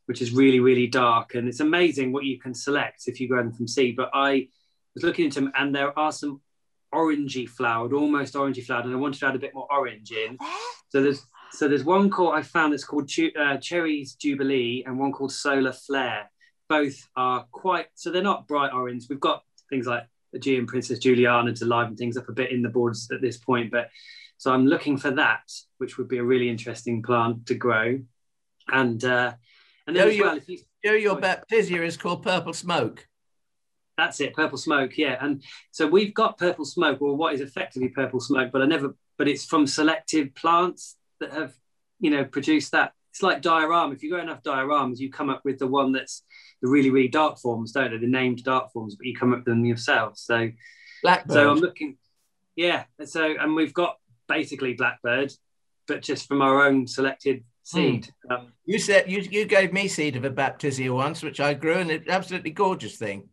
[0.08, 3.42] which is really, really dark, and it's amazing what you can select if you grow
[3.42, 3.96] them from seed.
[3.96, 4.50] But I
[4.94, 6.42] was looking into them, and there are some
[6.94, 10.38] orangey flowered, almost orangey flowered, and I wanted to add a bit more orange in.
[10.90, 11.26] So there's
[11.56, 15.72] so there's one called I found that's called uh, Cherries Jubilee and one called Solar
[15.72, 16.30] Flare.
[16.68, 19.06] Both are quite so they're not bright orange.
[19.10, 22.62] We've got things like a Geum Princess Juliana to liven things up a bit in
[22.62, 23.90] the boards at this point, but
[24.38, 28.00] so I'm looking for that, which would be a really interesting plant to grow.
[28.68, 29.34] And uh,
[29.88, 33.08] and then Joe, well, if you, Joe, your baptisia is called Purple Smoke.
[33.98, 34.98] That's it, purple smoke.
[34.98, 35.42] Yeah, and
[35.72, 38.96] so we've got purple smoke, or what is effectively purple smoke, but I never.
[39.18, 41.54] But it's from selected plants that have
[42.00, 45.42] you know produced that it's like dierama if you go enough dieramas you come up
[45.46, 46.24] with the one that's
[46.62, 49.40] the really really dark forms don't they the named dark forms but you come up
[49.40, 50.50] with them yourself so
[51.02, 51.98] blackbird so i'm looking
[52.56, 53.98] yeah so and we've got
[54.28, 55.32] basically blackbird
[55.88, 58.10] but just from our own selected seed.
[58.30, 58.36] Mm.
[58.36, 61.76] Um, you said you, you gave me seed of a baptisia once, which I grew,
[61.76, 63.28] and it's absolutely gorgeous thing.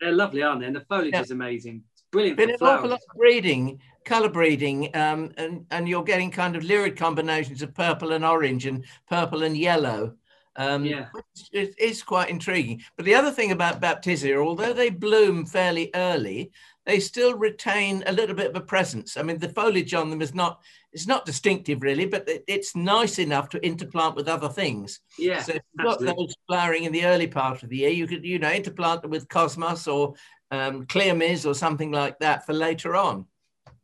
[0.00, 0.66] They're lovely, aren't they?
[0.66, 1.20] And the foliage yeah.
[1.20, 1.82] is amazing.
[2.12, 2.36] It's brilliant.
[2.36, 6.62] Been an awful lot of breeding, color breeding, um, and and you're getting kind of
[6.62, 10.14] lurid combinations of purple and orange and purple and yellow.
[10.56, 11.06] Um, yeah,
[11.52, 12.82] it is quite intriguing.
[12.96, 16.52] But the other thing about baptisia, although they bloom fairly early,
[16.84, 19.16] they still retain a little bit of a presence.
[19.16, 20.60] I mean, the foliage on them is not
[20.92, 25.00] it's not distinctive really, but it's nice enough to interplant with other things.
[25.18, 25.40] Yeah.
[25.40, 28.24] So if you've got those flowering in the early part of the year, you could
[28.24, 30.14] you know interplant them with cosmos or
[30.52, 33.26] um, clearmis or something like that for later on.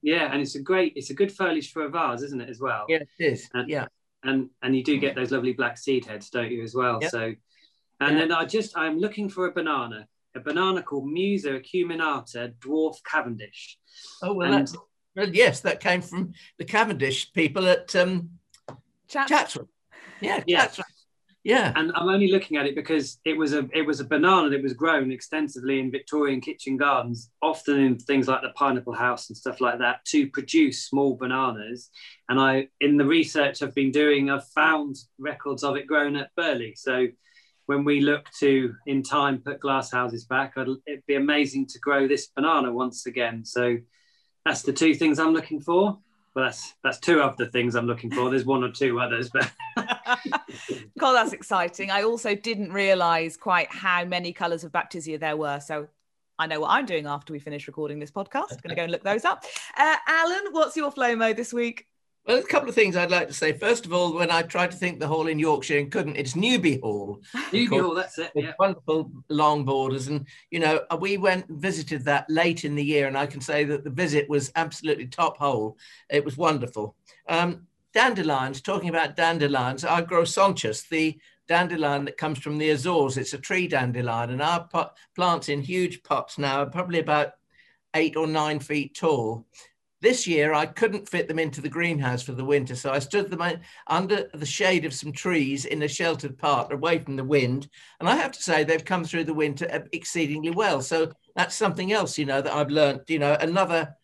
[0.00, 2.60] Yeah, and it's a great, it's a good foliage for a vase, isn't it, as
[2.60, 2.84] well?
[2.88, 3.48] Yeah, it is.
[3.52, 3.86] And, yeah
[4.22, 6.98] and and you do get those lovely black seed heads, don't you, as well?
[7.00, 7.10] Yep.
[7.10, 7.34] So,
[8.00, 8.28] and yep.
[8.28, 13.78] then I just I'm looking for a banana, a banana called Musa acuminata dwarf Cavendish.
[14.22, 14.68] Oh well, and,
[15.16, 18.30] well, yes, that came from the Cavendish people at um,
[19.08, 19.68] Chatsworth.
[20.20, 20.66] Yeah, yeah.
[20.66, 20.86] Chatsworth.
[21.48, 21.72] Yeah.
[21.76, 24.62] And I'm only looking at it because it was a it was a banana that
[24.62, 29.36] was grown extensively in Victorian kitchen gardens, often in things like the pineapple house and
[29.36, 31.88] stuff like that, to produce small bananas.
[32.28, 36.34] And I in the research I've been doing, I've found records of it grown at
[36.36, 36.74] Burghley.
[36.76, 37.06] So
[37.64, 42.06] when we look to in time put glass houses back, it'd be amazing to grow
[42.06, 43.46] this banana once again.
[43.46, 43.78] So
[44.44, 45.98] that's the two things I'm looking for.
[46.38, 48.30] Well, that's that's two of the things I'm looking for.
[48.30, 49.50] There's one or two others, but
[50.96, 51.90] God, that's exciting.
[51.90, 55.58] I also didn't realise quite how many colours of baptisia there were.
[55.58, 55.88] So
[56.38, 58.52] I know what I'm doing after we finish recording this podcast.
[58.52, 59.46] I'm going to go and look those up.
[59.76, 61.87] Uh, Alan, what's your FLOMO this week?
[62.28, 63.54] Well, a couple of things I'd like to say.
[63.54, 66.36] First of all, when I tried to think the hall in Yorkshire and couldn't, it's
[66.36, 67.22] Newby Hall.
[67.54, 68.30] Newby Hall, that's it.
[68.34, 68.52] Yeah.
[68.58, 70.08] Wonderful long borders.
[70.08, 73.24] And, you know, uh, we went and visited that late in the year, and I
[73.24, 75.78] can say that the visit was absolutely top hole.
[76.10, 76.96] It was wonderful.
[77.30, 83.16] Um, dandelions, talking about dandelions, I grow Sonchus, the dandelion that comes from the Azores.
[83.16, 87.32] It's a tree dandelion, and our pot, plants in huge pots now, are probably about
[87.94, 89.46] eight or nine feet tall.
[90.00, 93.30] This year, I couldn't fit them into the greenhouse for the winter, so I stood
[93.30, 93.42] them
[93.88, 97.68] under the shade of some trees in a sheltered part away from the wind.
[97.98, 100.82] And I have to say, they've come through the winter uh, exceedingly well.
[100.82, 103.96] So that's something else, you know, that I've learned, you know, another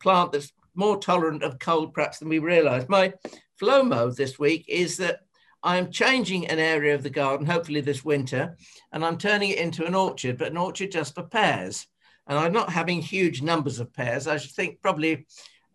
[0.00, 2.88] plant that's more tolerant of cold perhaps than we realize.
[2.88, 3.12] My
[3.58, 5.20] flow mode this week is that
[5.62, 8.56] I'm changing an area of the garden, hopefully this winter,
[8.92, 11.86] and I'm turning it into an orchard, but an orchard just for pears.
[12.26, 14.26] And I'm not having huge numbers of pears.
[14.26, 15.26] I should think probably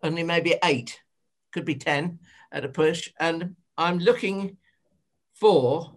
[0.02, 1.00] only maybe eight,
[1.52, 2.18] could be 10
[2.50, 3.10] at a push.
[3.18, 4.56] And I'm looking
[5.34, 5.96] for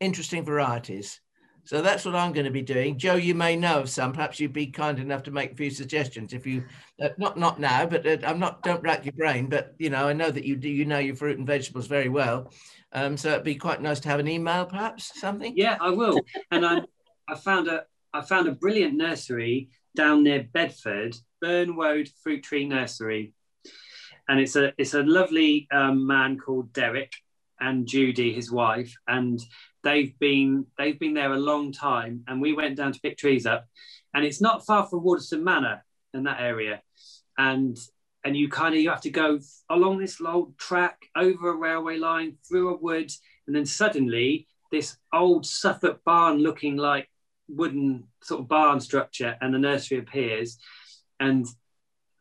[0.00, 1.20] interesting varieties.
[1.64, 2.96] So that's what I'm going to be doing.
[2.96, 4.12] Joe, you may know of some.
[4.12, 6.62] Perhaps you'd be kind enough to make a few suggestions if you,
[7.02, 8.62] uh, not not now, but uh, I'm not.
[8.62, 9.48] Don't rack your brain.
[9.48, 10.68] But you know, I know that you do.
[10.68, 12.52] You know your fruit and vegetables very well.
[12.92, 15.54] Um, so it'd be quite nice to have an email, perhaps something.
[15.56, 16.20] Yeah, I will.
[16.52, 16.82] And I,
[17.28, 17.82] I found a,
[18.14, 23.32] I found a brilliant nursery down near Bedford, Bernwode Fruit Tree Nursery,
[24.28, 27.12] and it's a it's a lovely um, man called Derek
[27.58, 29.40] and Judy, his wife, and
[29.82, 32.22] they've been they've been there a long time.
[32.28, 33.66] And we went down to pick trees up,
[34.14, 35.84] and it's not far from Waddesdon Manor
[36.14, 36.82] in that area,
[37.36, 37.76] and
[38.24, 39.38] and you kind of you have to go
[39.70, 43.10] along this long track over a railway line through a wood,
[43.46, 47.08] and then suddenly this old Suffolk barn looking like
[47.48, 50.58] wooden sort of barn structure and the nursery appears
[51.20, 51.46] and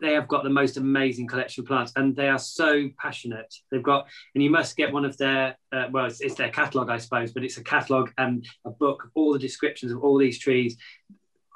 [0.01, 3.53] they have got the most amazing collection of plants and they are so passionate.
[3.71, 6.89] They've got and you must get one of their uh, well it's, it's, their catalog
[6.89, 10.17] i suppose but it's a catalog and a book of all the descriptions of all
[10.17, 10.77] these trees.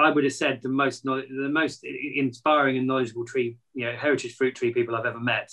[0.02, 4.36] I would have said the most the most inspiring and knowledgeable tree you know heritage
[4.36, 5.52] fruit tree people i've ever met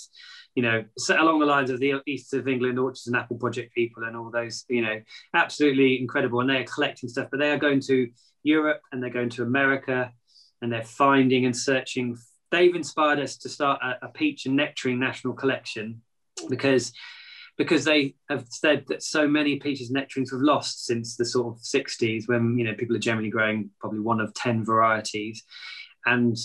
[0.57, 3.75] you know, set along the lines of the East of England Orchards and Apple Project
[3.75, 4.99] people and all those, you know,
[5.35, 6.39] absolutely incredible.
[6.39, 8.09] And they are collecting stuff, but they are going to
[8.41, 10.11] Europe and they're going to America
[10.63, 12.17] and they're finding and searching.
[12.49, 16.01] They've inspired us to start a, a peach and nectarine national collection
[16.49, 16.91] because
[17.55, 21.55] because they have said that so many peaches and nectarines have lost since the sort
[21.55, 25.43] of 60s when you know people are generally growing probably one of 10 varieties
[26.07, 26.35] and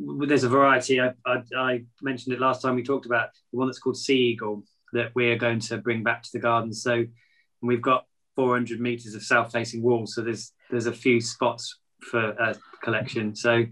[0.00, 1.00] there's a variety.
[1.00, 4.16] I, I, I, mentioned it last time we talked about the one that's called Sea
[4.16, 6.72] Eagle that we're going to bring back to the garden.
[6.72, 7.04] So
[7.60, 10.14] we've got 400 meters of south-facing walls.
[10.14, 13.34] So there's there's a few spots for a collection.
[13.34, 13.64] So,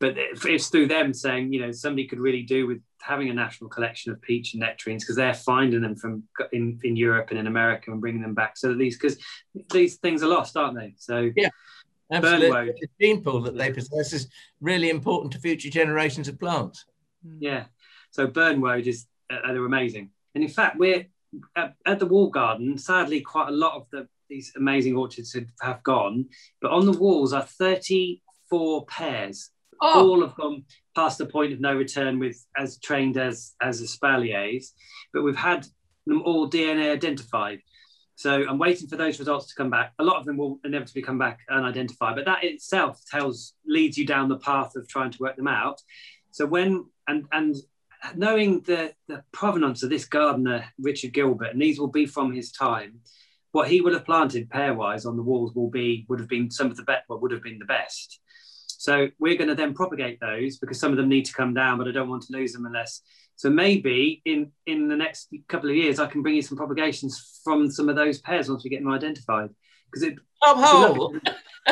[0.00, 3.70] but it's through them saying you know somebody could really do with having a national
[3.70, 7.46] collection of peach and nectarines because they're finding them from in, in Europe and in
[7.46, 8.56] America and bringing them back.
[8.56, 9.18] So these because
[9.70, 10.94] these things are lost, aren't they?
[10.98, 11.50] So yeah.
[12.10, 12.72] Absolutely.
[12.80, 14.28] The gene pool that they possess is
[14.60, 16.86] really important to future generations of plants.
[17.24, 17.36] Hmm.
[17.40, 17.64] Yeah.
[18.10, 20.10] So Bernwode is uh, they're amazing.
[20.34, 21.06] And in fact, we're
[21.56, 25.46] at, at the wall garden, sadly, quite a lot of the these amazing orchids have,
[25.60, 26.26] have gone,
[26.60, 29.50] but on the walls are 34 pears.
[29.80, 30.10] Oh.
[30.10, 34.72] All of them past the point of no return with as trained as as espaliers,
[35.12, 35.66] but we've had
[36.06, 37.60] them all DNA identified.
[38.18, 39.92] So I'm waiting for those results to come back.
[40.00, 44.04] A lot of them will inevitably come back unidentified, but that itself tells leads you
[44.04, 45.80] down the path of trying to work them out.
[46.32, 47.54] So when and and
[48.16, 52.50] knowing the the provenance of this gardener Richard Gilbert, and these will be from his
[52.50, 52.98] time,
[53.52, 56.72] what he would have planted pairwise on the walls will be would have been some
[56.72, 57.04] of the best.
[57.06, 58.18] What would have been the best.
[58.66, 61.78] So we're going to then propagate those because some of them need to come down,
[61.78, 63.00] but I don't want to lose them unless.
[63.38, 67.40] So maybe in in the next couple of years, I can bring you some propagations
[67.44, 69.50] from some of those pears once we get them identified.
[69.86, 71.16] Because it, Oh,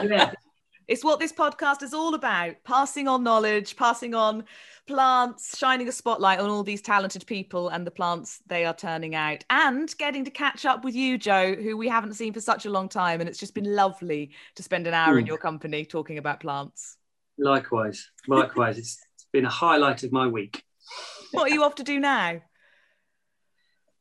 [0.03, 0.31] yeah,
[0.89, 4.45] It's what this podcast is all about passing on knowledge, passing on
[4.87, 9.17] plants, shining a spotlight on all these talented people and the plants they are turning
[9.17, 12.65] out, and getting to catch up with you, Joe, who we haven't seen for such
[12.67, 13.19] a long time.
[13.21, 15.29] And it's just been lovely to spend an hour in Mm.
[15.29, 16.97] your company talking about plants.
[17.39, 18.79] likewise, likewise.
[18.79, 20.63] it's been a highlight of my week.
[21.37, 22.41] What are you off to do now?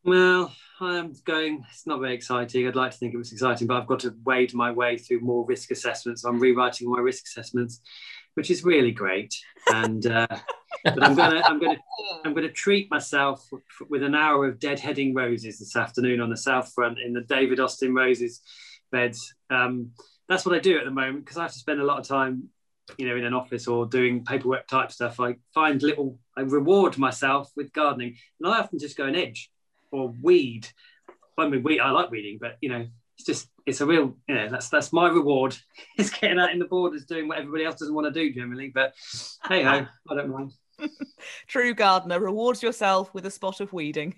[0.06, 1.66] Well, I'm going.
[1.70, 2.66] It's not very exciting.
[2.66, 5.20] I'd like to think it was exciting, but I've got to wade my way through
[5.20, 6.24] more risk assessments.
[6.24, 7.82] I'm rewriting my risk assessments,
[8.36, 9.36] which is really great.
[9.74, 10.28] And uh,
[10.86, 11.78] but I'm gonna, I'm gonna,
[12.24, 13.46] I'm gonna treat myself
[13.90, 17.60] with an hour of deadheading roses this afternoon on the south front in the David
[17.60, 18.42] Austin roses
[18.94, 19.34] beds.
[19.50, 19.92] Um,
[20.30, 22.08] that's what I do at the moment because I have to spend a lot of
[22.08, 22.50] time,
[22.98, 25.20] you know, in an office or doing paperwork type stuff.
[25.20, 29.52] I find little, I reward myself with gardening, and I often just go and edge
[29.92, 30.68] or weed.
[31.38, 32.86] I mean, we i like weeding, but you know,
[33.18, 35.58] it's just it's a real, you know, that's that's my reward.
[35.98, 38.72] It's getting out in the borders, doing what everybody else doesn't want to do generally.
[38.74, 38.94] But
[39.48, 40.54] hey ho, I don't mind.
[41.48, 44.16] True gardener rewards yourself with a spot of weeding.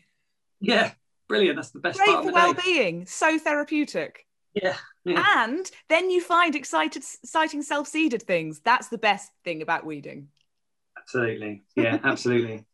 [0.60, 0.92] Yeah,
[1.28, 1.56] brilliant.
[1.56, 2.46] That's the best Great part for of the day.
[2.46, 4.26] well-being, so therapeutic.
[4.56, 4.76] Yeah,
[5.08, 5.44] yeah.
[5.44, 8.60] And then you find excited, exciting self-seeded things.
[8.64, 10.28] That's the best thing about weeding.
[10.98, 11.64] absolutely.
[11.76, 12.66] Yeah, absolutely.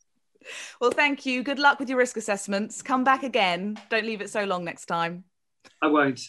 [0.82, 1.44] Well, thank you.
[1.44, 2.82] Good luck with your risk assessments.
[2.82, 3.78] Come back again.
[3.90, 5.24] Don't leave it so long next time.
[5.82, 6.20] I won't.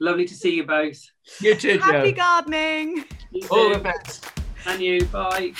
[0.00, 0.98] Lovely to see you both.
[1.40, 2.16] you too, Happy Joe.
[2.16, 3.04] gardening.
[3.32, 3.74] You All too.
[3.74, 4.30] the best.
[4.66, 5.04] And you.
[5.06, 5.52] Bye.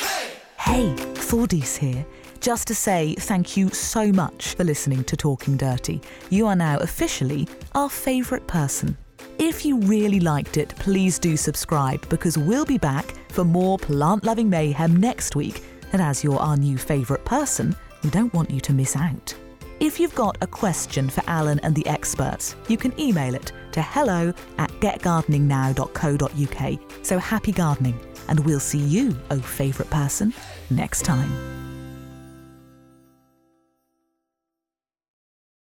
[0.58, 0.94] Hey,
[1.26, 2.06] Thordis here.
[2.40, 6.00] Just to say thank you so much for listening to Talking Dirty.
[6.30, 8.96] You are now officially our favourite person.
[9.38, 14.24] If you really liked it, please do subscribe because we'll be back for more plant
[14.24, 15.62] loving mayhem next week.
[15.92, 19.34] And as you're our new favourite person, we don't want you to miss out.
[19.80, 23.82] If you've got a question for Alan and the experts, you can email it to
[23.82, 27.04] hello at getgardeningnow.co.uk.
[27.04, 30.32] So happy gardening, and we'll see you, oh favourite person,
[30.70, 31.63] next time.